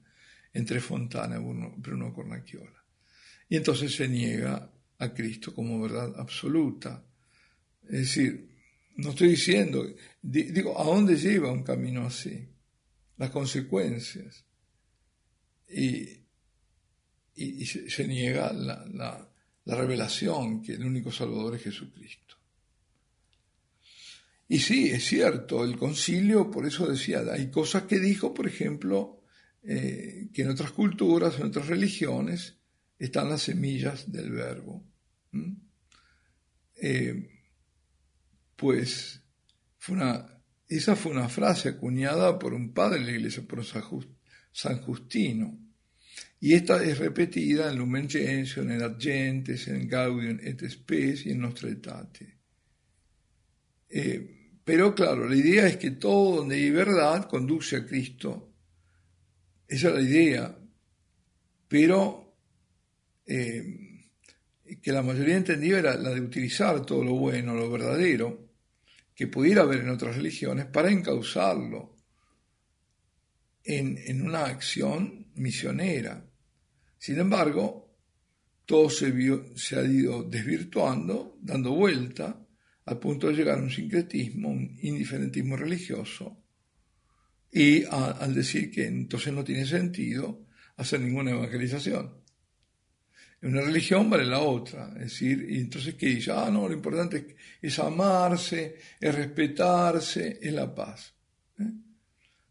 entre 0.53 0.81
Fontana 0.81 1.37
y 1.37 1.81
Bruno, 1.81 2.13
Cornacchiola. 2.13 2.85
Y 3.49 3.57
entonces 3.57 3.95
se 3.95 4.09
niega 4.09 4.71
a 4.99 5.15
Cristo 5.15 5.55
como 5.55 5.81
verdad 5.81 6.13
absoluta. 6.17 7.05
Es 7.85 8.01
decir, 8.01 8.49
no 8.97 9.11
estoy 9.11 9.31
diciendo, 9.31 9.85
digo, 10.23 10.81
¿a 10.81 10.85
dónde 10.85 11.17
lleva 11.17 11.51
un 11.51 11.65
camino 11.65 12.07
así? 12.07 12.49
Las 13.17 13.31
consecuencias. 13.31 14.45
Y, 15.69 16.21
y, 17.35 17.67
se, 17.67 18.07
niega 18.07 18.53
la, 18.53 18.85
la 18.93 19.30
revelación 19.67 20.63
que 20.63 20.75
el 20.75 20.85
único 20.85 21.13
Salvador 21.13 21.57
es 21.57 21.63
Jesucristo. 21.63 22.37
Y 24.49 24.59
sí, 24.59 24.91
es 24.91 25.05
cierto, 25.05 25.65
el 25.65 25.77
concilio, 25.77 26.51
por 26.51 26.67
eso 26.67 26.87
decía, 26.87 27.23
hay 27.31 27.51
cosas 27.51 27.85
que 27.85 28.01
dijo, 28.01 28.35
por 28.35 28.49
ejemplo, 28.49 29.23
eh, 29.63 30.29
que 30.33 30.43
en 30.43 30.51
otras 30.51 30.73
culturas, 30.73 31.39
en 31.39 31.47
otras 31.47 31.69
religiones, 31.69 32.57
están 32.99 33.29
las 33.29 33.43
semillas 33.43 34.11
del 34.11 34.33
verbo. 34.33 34.85
Eh, 36.83 37.29
pues 38.57 39.23
esa 40.69 40.97
fue 40.97 41.13
una 41.13 41.29
frase 41.29 41.69
acuñada 41.69 42.39
por 42.39 42.53
un 42.53 42.73
padre 42.73 43.01
de 43.01 43.05
la 43.05 43.13
iglesia, 43.13 43.43
por 43.47 43.65
San 43.65 44.83
Justino. 44.83 45.70
Y 46.41 46.55
esta 46.55 46.83
es 46.83 46.99
repetida 46.99 47.71
en 47.71 47.79
Lumen 47.79 48.09
Gentium, 48.09 48.71
en 48.71 48.83
Argentes, 48.83 49.69
en 49.69 49.87
Gaudium 49.87 50.39
et 50.43 50.69
Spes 50.69 51.27
y 51.27 51.33
en 51.33 51.41
Nostra 51.41 51.69
Etate. 51.69 52.39
Eh, 53.91 54.37
pero 54.65 54.95
claro, 54.95 55.29
la 55.29 55.37
idea 55.37 55.67
es 55.67 55.77
que 55.77 55.93
todo 55.93 56.37
donde 56.37 56.57
hay 56.57 56.71
verdad 56.71 57.29
conduce 57.29 57.77
a 57.77 57.85
Cristo. 57.85 58.55
Esa 59.69 59.89
es 59.89 59.95
la 59.95 60.01
idea. 60.01 60.59
Pero 61.69 62.37
eh, 63.27 64.09
que 64.81 64.93
la 64.93 65.03
mayoría 65.03 65.37
entendía 65.37 65.79
era 65.79 65.97
la 65.97 66.11
de 66.11 66.21
utilizar 66.21 66.87
todo 66.87 67.05
lo 67.05 67.15
bueno, 67.15 67.55
lo 67.55 67.71
verdadero, 67.71 68.49
que 69.15 69.27
pudiera 69.27 69.63
haber 69.63 69.81
en 69.81 69.91
otras 69.91 70.17
religiones, 70.17 70.67
para 70.67 70.91
encauzarlo 70.91 71.97
en, 73.63 73.99
en 73.99 74.23
una 74.23 74.47
acción 74.47 75.20
misionera. 75.41 76.25
Sin 76.99 77.19
embargo, 77.19 77.91
todo 78.65 78.89
se, 78.89 79.07
ha 79.07 79.85
ido 79.85 80.23
desvirtuando, 80.23 81.39
dando 81.41 81.75
vuelta, 81.75 82.47
al 82.85 82.99
punto 82.99 83.29
de 83.29 83.35
llegar 83.35 83.59
a 83.59 83.63
un 83.63 83.71
sincretismo, 83.71 84.51
un 84.51 84.79
indiferentismo 84.83 85.57
religioso, 85.57 86.45
y 87.53 87.85
al 87.85 88.33
decir 88.33 88.71
que 88.71 88.87
entonces 88.87 89.33
no 89.33 89.43
tiene 89.43 89.67
sentido 89.67 90.47
hacer 90.77 91.01
ninguna 91.01 91.33
evangelización. 91.33 92.21
Una 93.43 93.63
religión 93.63 94.11
vale 94.11 94.27
la 94.27 94.41
otra, 94.41 94.93
es 94.97 95.05
decir, 95.05 95.47
y 95.49 95.61
entonces 95.61 95.95
que 95.95 96.07
dice, 96.07 96.31
ah, 96.31 96.51
no, 96.53 96.69
lo 96.69 96.75
importante 96.75 97.37
es, 97.61 97.79
amarse, 97.79 98.77
es 99.01 99.15
respetarse, 99.15 100.39
es 100.43 100.53
la 100.53 100.73
paz. 100.75 101.15
¿eh? 101.59 101.90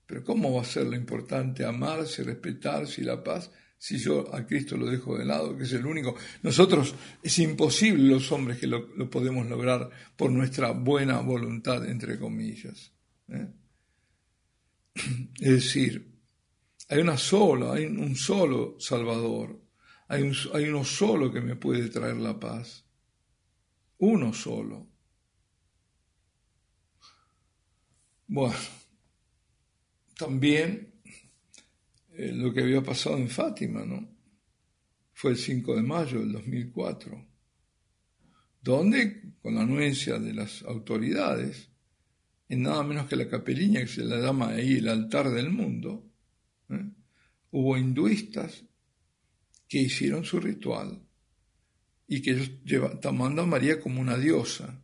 Pero 0.09 0.23
¿cómo 0.23 0.51
va 0.51 0.63
a 0.63 0.65
ser 0.65 0.87
lo 0.87 0.95
importante 0.95 1.63
amarse, 1.63 2.23
respetarse 2.23 3.01
y 3.01 3.03
la 3.03 3.23
paz 3.23 3.51
si 3.77 3.99
yo 3.99 4.33
a 4.33 4.43
Cristo 4.43 4.75
lo 4.75 4.87
dejo 4.87 5.15
de 5.15 5.23
lado, 5.23 5.55
que 5.55 5.65
es 5.65 5.73
el 5.73 5.85
único. 5.85 6.15
Nosotros 6.41 6.95
es 7.21 7.37
imposible 7.37 8.15
los 8.15 8.31
hombres 8.31 8.57
que 8.57 8.65
lo, 8.65 9.07
podemos 9.07 9.47
lograr 9.47 9.87
por 10.17 10.31
nuestra 10.31 10.71
buena 10.71 11.21
voluntad, 11.21 11.87
entre 11.87 12.17
comillas. 12.17 12.91
¿eh? 13.27 13.47
Es 15.39 15.51
decir, 15.51 16.11
hay 16.89 16.99
una 17.01 17.15
sola, 17.15 17.73
hay 17.73 17.85
un 17.85 18.15
solo 18.15 18.77
Salvador, 18.79 19.61
hay, 20.07 20.29
hay 20.55 20.63
uno 20.65 20.83
solo 20.83 21.31
que 21.31 21.39
me 21.39 21.55
puede 21.55 21.87
traer 21.89 22.17
la 22.17 22.39
paz, 22.39 22.83
uno 23.99 24.33
solo. 24.33 24.89
Bueno, 28.25 28.57
también 30.19 30.95
eh, 32.11 32.33
lo 32.33 32.53
que 32.53 32.61
había 32.61 32.83
pasado 32.83 33.17
en 33.17 33.29
Fátima, 33.29 33.85
¿no? 33.85 34.05
Fue 35.13 35.31
el 35.31 35.37
5 35.37 35.77
de 35.77 35.81
mayo 35.81 36.19
del 36.19 36.33
2004, 36.33 37.25
donde, 38.61 39.35
con 39.41 39.55
la 39.55 39.61
anuencia 39.61 40.19
de 40.19 40.33
las 40.33 40.61
autoridades, 40.63 41.69
en 42.49 42.63
nada 42.63 42.83
menos 42.83 43.07
que 43.07 43.15
la 43.15 43.29
capeliña 43.29 43.79
que 43.79 43.87
se 43.87 44.03
la 44.03 44.17
llama 44.17 44.49
ahí 44.49 44.79
el 44.79 44.89
altar 44.89 45.29
del 45.29 45.51
mundo, 45.51 46.11
¿eh? 46.69 46.91
hubo 47.51 47.77
hinduistas 47.77 48.65
que 49.69 49.79
hicieron 49.79 50.25
su 50.25 50.41
ritual 50.41 51.01
y 52.07 52.21
que 52.21 52.31
ellos 52.31 52.51
tomando 53.01 53.43
a 53.43 53.45
María 53.45 53.79
como 53.79 54.01
una 54.01 54.17
diosa. 54.17 54.83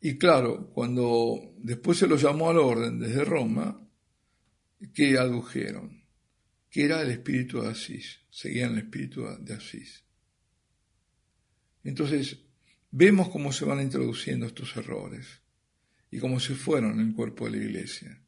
Y 0.00 0.16
claro, 0.16 0.70
cuando 0.72 1.54
después 1.58 1.98
se 1.98 2.06
lo 2.06 2.16
llamó 2.16 2.50
al 2.50 2.58
orden 2.58 2.98
desde 2.98 3.24
Roma, 3.24 3.86
que 4.94 5.18
adujeron, 5.18 6.04
que 6.70 6.84
era 6.84 7.02
el 7.02 7.10
espíritu 7.10 7.60
de 7.60 7.68
Asís, 7.68 8.20
seguían 8.30 8.72
el 8.72 8.78
espíritu 8.78 9.26
de 9.40 9.54
Asís. 9.54 10.04
Entonces, 11.84 12.38
vemos 12.90 13.28
cómo 13.28 13.52
se 13.52 13.66
van 13.66 13.80
introduciendo 13.80 14.46
estos 14.46 14.74
errores 14.76 15.42
y 16.10 16.18
cómo 16.18 16.40
se 16.40 16.54
fueron 16.54 16.98
en 16.98 17.08
el 17.08 17.14
cuerpo 17.14 17.44
de 17.44 17.58
la 17.58 17.64
iglesia. 17.64 18.22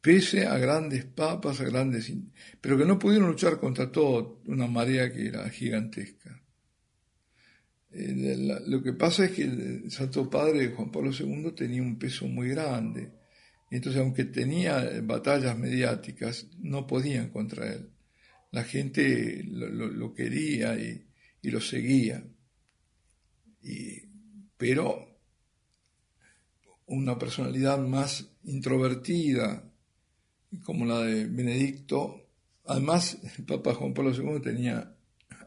Pese 0.00 0.46
a 0.46 0.58
grandes 0.58 1.04
papas, 1.04 1.60
a 1.60 1.64
grandes... 1.64 2.12
pero 2.60 2.76
que 2.76 2.84
no 2.84 2.98
pudieron 2.98 3.28
luchar 3.28 3.60
contra 3.60 3.92
todo 3.92 4.42
una 4.46 4.66
marea 4.66 5.12
que 5.12 5.28
era 5.28 5.48
gigantesca. 5.48 6.41
Eh, 7.94 8.60
lo 8.66 8.82
que 8.82 8.92
pasa 8.92 9.26
es 9.26 9.32
que 9.32 9.42
el 9.42 9.90
Santo 9.90 10.28
Padre 10.30 10.68
Juan 10.68 10.90
Pablo 10.90 11.10
II 11.12 11.52
tenía 11.54 11.82
un 11.82 11.98
peso 11.98 12.26
muy 12.26 12.48
grande 12.48 13.22
entonces, 13.72 14.02
aunque 14.02 14.24
tenía 14.24 15.00
batallas 15.02 15.56
mediáticas, 15.56 16.46
no 16.58 16.86
podían 16.86 17.30
contra 17.30 17.72
él. 17.72 17.88
La 18.50 18.64
gente 18.64 19.42
lo, 19.44 20.12
quería 20.12 20.76
y, 20.76 21.06
lo 21.44 21.58
seguía. 21.58 22.22
pero 24.58 25.08
una 26.84 27.18
personalidad 27.18 27.78
más 27.78 28.28
introvertida, 28.44 29.72
como 30.64 30.84
la 30.84 30.98
de 31.04 31.24
Benedicto, 31.24 32.28
además 32.66 33.18
el 33.38 33.44
Papa 33.46 33.72
Juan 33.72 33.94
Pablo 33.94 34.12
II 34.14 34.42
tenía 34.42 34.94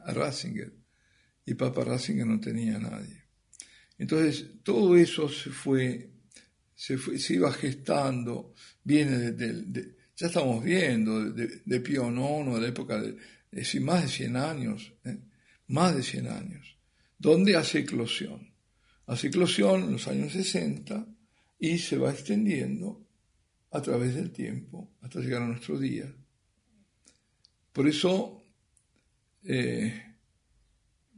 a 0.03 0.13
Ratzinger 0.13 0.73
y 1.45 1.53
Papa 1.53 1.83
Ratzinger 1.83 2.25
no 2.25 2.39
tenía 2.39 2.79
nadie. 2.79 3.23
Entonces, 3.97 4.45
todo 4.63 4.97
eso 4.97 5.29
se 5.29 5.49
fue 5.49 6.09
se, 6.75 6.97
se 6.97 7.33
iba 7.33 7.51
gestando, 7.53 8.53
viene 8.83 9.31
de, 9.31 9.95
ya 10.15 10.27
estamos 10.27 10.63
viendo, 10.63 11.31
de, 11.31 11.61
de 11.63 11.79
Pío 11.79 12.09
IX, 12.11 12.53
de 12.53 12.61
la 12.61 12.67
época 12.67 13.01
de, 13.01 13.17
decir, 13.49 13.81
más 13.81 14.03
de 14.03 14.09
100 14.09 14.35
años, 14.35 14.93
¿eh? 15.05 15.17
más 15.67 15.95
de 15.95 16.03
100 16.03 16.27
años, 16.27 16.77
donde 17.17 17.55
hace 17.55 17.79
eclosión. 17.79 18.53
Hace 19.07 19.27
eclosión 19.27 19.83
en 19.83 19.91
los 19.93 20.07
años 20.07 20.33
60 20.33 21.07
y 21.59 21.77
se 21.77 21.97
va 21.97 22.11
extendiendo 22.11 23.07
a 23.71 23.81
través 23.81 24.15
del 24.15 24.31
tiempo 24.31 24.91
hasta 25.01 25.19
llegar 25.19 25.43
a 25.43 25.47
nuestro 25.47 25.79
día. 25.79 26.13
Por 27.71 27.87
eso 27.87 28.43
eh, 29.43 30.04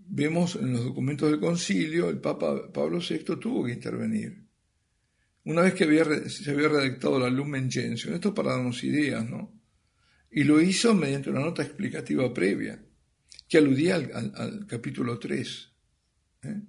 vemos 0.09 0.55
en 0.55 0.73
los 0.73 0.85
documentos 0.85 1.29
del 1.29 1.39
concilio, 1.39 2.09
el 2.09 2.19
Papa 2.19 2.71
Pablo 2.71 2.99
VI 2.99 3.19
tuvo 3.39 3.65
que 3.65 3.73
intervenir. 3.73 4.43
Una 5.45 5.61
vez 5.61 5.73
que 5.73 6.29
se 6.29 6.51
había 6.51 6.67
redactado 6.67 7.19
la 7.19 7.29
Lumen 7.29 7.71
Gentium, 7.71 8.15
esto 8.15 8.33
para 8.33 8.51
darnos 8.51 8.83
ideas, 8.83 9.27
¿no? 9.29 9.53
Y 10.29 10.43
lo 10.43 10.59
hizo 10.59 10.93
mediante 10.93 11.29
una 11.29 11.39
nota 11.39 11.63
explicativa 11.63 12.33
previa, 12.33 12.83
que 13.47 13.57
aludía 13.57 13.95
al, 13.95 14.65
capítulo 14.67 15.17
3. 15.17 15.71
¿eh? 16.43 16.61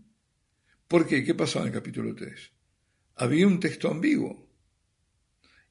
¿Por 0.86 1.06
qué? 1.06 1.24
¿Qué 1.24 1.34
pasó 1.34 1.60
en 1.60 1.66
el 1.66 1.72
capítulo 1.72 2.14
3? 2.14 2.52
Había 3.16 3.46
un 3.48 3.58
texto 3.58 3.90
ambiguo 3.90 4.48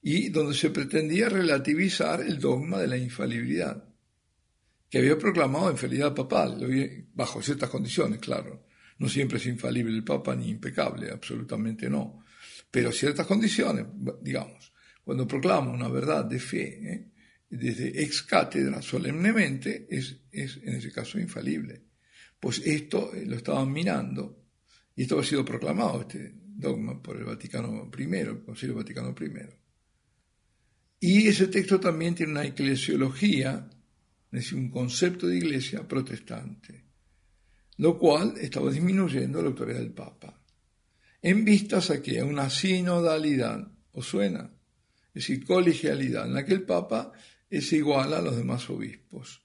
y 0.02 0.30
donde 0.30 0.54
se 0.54 0.70
pretendía 0.70 1.30
relativizar 1.30 2.22
el 2.22 2.40
dogma 2.40 2.80
de 2.80 2.88
la 2.88 2.98
infalibilidad, 2.98 3.87
que 4.90 5.00
había 5.00 5.18
proclamado 5.18 5.72
infalibilidad 5.72 6.16
papal, 6.16 6.66
bajo 7.14 7.42
ciertas 7.42 7.70
condiciones, 7.70 8.20
claro. 8.20 8.68
No 9.00 9.10
siempre 9.10 9.38
es 9.38 9.46
infalible 9.46 9.96
el 9.96 10.04
Papa 10.04 10.36
ni 10.36 10.50
impecable, 10.50 11.12
absolutamente 11.12 11.90
no. 11.90 12.24
Pero 12.72 12.92
ciertas 12.92 13.28
condiciones, 13.28 13.86
digamos, 14.22 14.74
cuando 15.04 15.28
proclama 15.28 15.72
una 15.72 15.88
verdad 15.88 16.26
de 16.26 16.40
fe, 16.40 16.94
¿eh? 16.94 17.12
desde 17.50 18.02
ex 18.02 18.24
cátedra 18.24 18.82
solemnemente, 18.82 19.88
es, 19.90 20.22
es 20.32 20.58
en 20.64 20.76
ese 20.76 20.92
caso 20.92 21.20
infalible. 21.20 21.84
Pues 22.40 22.60
esto 22.66 23.14
eh, 23.14 23.26
lo 23.26 23.38
estaban 23.38 23.72
mirando 23.72 24.44
y 24.96 25.04
esto 25.04 25.20
ha 25.20 25.24
sido 25.24 25.46
proclamado, 25.46 26.02
este 26.02 26.34
dogma, 26.36 27.02
por 27.02 27.18
el 27.18 27.24
Vaticano 27.24 27.90
I, 27.98 28.16
el 28.16 28.44
Concilio 28.44 28.76
Vaticano 28.76 29.16
I. 29.20 29.32
Y 31.00 31.28
ese 31.28 31.48
texto 31.48 31.80
también 31.80 32.16
tiene 32.16 32.32
una 32.32 32.46
eclesiología, 32.46 33.70
es 34.32 34.44
decir, 34.44 34.58
un 34.58 34.70
concepto 34.70 35.28
de 35.28 35.38
iglesia 35.38 35.88
protestante, 35.88 36.84
lo 37.78 37.98
cual 37.98 38.36
estaba 38.40 38.72
disminuyendo 38.72 39.42
la 39.42 39.50
autoridad 39.50 39.80
del 39.80 39.94
Papa, 39.94 40.42
en 41.22 41.46
vistas 41.46 41.90
a 41.90 42.02
que 42.02 42.22
una 42.22 42.50
sinodalidad, 42.50 43.72
¿os 43.94 44.06
suena? 44.06 44.52
Es 45.08 45.28
decir, 45.28 45.46
colegialidad, 45.46 46.28
en 46.28 46.34
la 46.34 46.46
que 46.46 46.54
el 46.54 46.64
Papa 46.64 47.12
es 47.50 47.72
igual 47.74 48.14
a 48.14 48.22
los 48.22 48.36
demás 48.36 48.70
obispos. 48.70 49.42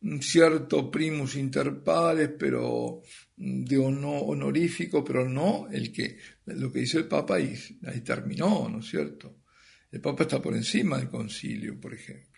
Un 0.00 0.22
cierto 0.22 0.90
primus 0.90 1.36
inter 1.36 1.82
pares, 1.82 2.30
pero 2.38 3.02
de 3.36 3.78
honorífico, 3.78 5.04
pero 5.04 5.28
no 5.28 5.68
el 5.70 5.92
que, 5.92 6.18
lo 6.46 6.72
que 6.72 6.80
dice 6.80 6.98
el 6.98 7.08
Papa 7.08 7.36
ahí, 7.36 7.54
ahí 7.84 8.00
terminó, 8.00 8.68
¿no 8.68 8.78
es 8.78 8.86
cierto? 8.86 9.42
El 9.90 10.00
Papa 10.00 10.24
está 10.24 10.40
por 10.40 10.54
encima 10.54 10.98
del 10.98 11.08
concilio, 11.08 11.80
por 11.80 11.94
ejemplo. 11.94 12.37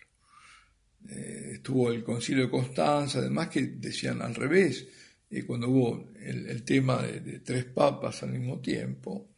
Eh, 1.08 1.52
estuvo 1.54 1.90
el 1.90 2.04
concilio 2.04 2.44
de 2.44 2.50
Constanza, 2.50 3.18
además 3.18 3.48
que 3.48 3.62
decían 3.62 4.22
al 4.22 4.34
revés, 4.34 4.86
eh, 5.30 5.44
cuando 5.44 5.68
hubo 5.68 6.10
el, 6.20 6.62
tema 6.64 7.02
de, 7.02 7.40
tres 7.40 7.64
papas 7.64 8.22
al 8.22 8.32
mismo 8.32 8.60
tiempo, 8.60 9.28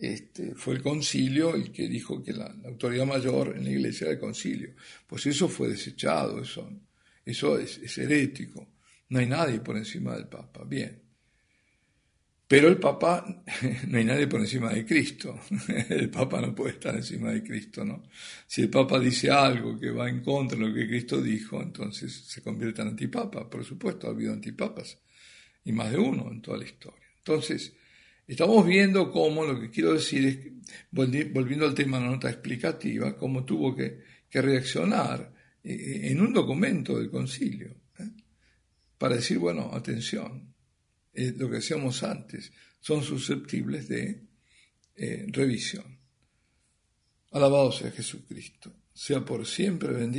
este, 0.00 0.54
fue 0.54 0.74
el 0.74 0.82
concilio 0.82 1.54
el 1.54 1.70
que 1.72 1.88
dijo 1.88 2.22
que 2.22 2.32
la, 2.32 2.54
autoridad 2.64 3.06
mayor 3.06 3.54
en 3.56 3.64
la 3.64 3.70
iglesia 3.70 4.06
era 4.06 4.14
el 4.14 4.20
concilio. 4.20 4.74
Pues 5.06 5.26
eso 5.26 5.48
fue 5.48 5.68
desechado, 5.68 6.42
eso, 6.42 6.68
eso 7.24 7.58
es, 7.58 7.78
es 7.78 7.96
herético. 7.98 8.68
No 9.08 9.20
hay 9.20 9.26
nadie 9.26 9.60
por 9.60 9.76
encima 9.76 10.14
del 10.14 10.26
Papa. 10.26 10.64
Bien. 10.64 11.05
Pero 12.48 12.68
el 12.68 12.78
Papa, 12.78 13.44
no 13.88 13.98
hay 13.98 14.04
nadie 14.04 14.28
por 14.28 14.40
encima 14.40 14.72
de 14.72 14.86
Cristo. 14.86 15.40
El 15.88 16.10
Papa 16.10 16.40
no 16.40 16.54
puede 16.54 16.74
estar 16.74 16.94
encima 16.94 17.32
de 17.32 17.42
Cristo, 17.42 17.84
¿no? 17.84 18.04
Si 18.46 18.62
el 18.62 18.70
Papa 18.70 19.00
dice 19.00 19.30
algo 19.30 19.78
que 19.78 19.90
va 19.90 20.08
en 20.08 20.22
contra 20.22 20.56
de 20.56 20.68
lo 20.68 20.72
que 20.74 20.86
Cristo 20.86 21.20
dijo, 21.20 21.60
entonces 21.60 22.12
se 22.12 22.42
convierte 22.42 22.82
en 22.82 22.88
antipapa. 22.88 23.50
Por 23.50 23.64
supuesto, 23.64 24.06
ha 24.06 24.10
habido 24.10 24.32
antipapas, 24.32 24.98
y 25.64 25.72
más 25.72 25.90
de 25.90 25.98
uno 25.98 26.30
en 26.30 26.40
toda 26.40 26.58
la 26.58 26.64
historia. 26.64 27.06
Entonces, 27.18 27.72
estamos 28.28 28.64
viendo 28.64 29.10
cómo, 29.10 29.44
lo 29.44 29.60
que 29.60 29.70
quiero 29.70 29.94
decir 29.94 30.24
es, 30.26 30.38
volviendo 30.92 31.66
al 31.66 31.74
tema 31.74 31.98
de 31.98 32.04
la 32.04 32.10
nota 32.10 32.30
explicativa, 32.30 33.16
cómo 33.16 33.44
tuvo 33.44 33.74
que, 33.74 34.16
reaccionar 34.30 35.32
eh, 35.64 36.10
en 36.10 36.20
un 36.20 36.30
documento 36.30 36.98
del 36.98 37.08
concilio, 37.08 37.74
¿eh? 37.98 38.10
para 38.98 39.16
decir, 39.16 39.38
bueno, 39.38 39.70
atención, 39.72 40.54
lo 41.36 41.48
que 41.48 41.56
decíamos 41.56 42.02
antes, 42.02 42.52
son 42.80 43.02
susceptibles 43.02 43.88
de 43.88 44.22
eh, 44.96 45.26
revisión. 45.28 45.98
Alabado 47.32 47.72
sea 47.72 47.90
Jesucristo, 47.90 48.72
sea 48.94 49.24
por 49.24 49.46
siempre 49.46 49.92
bendito. 49.92 50.16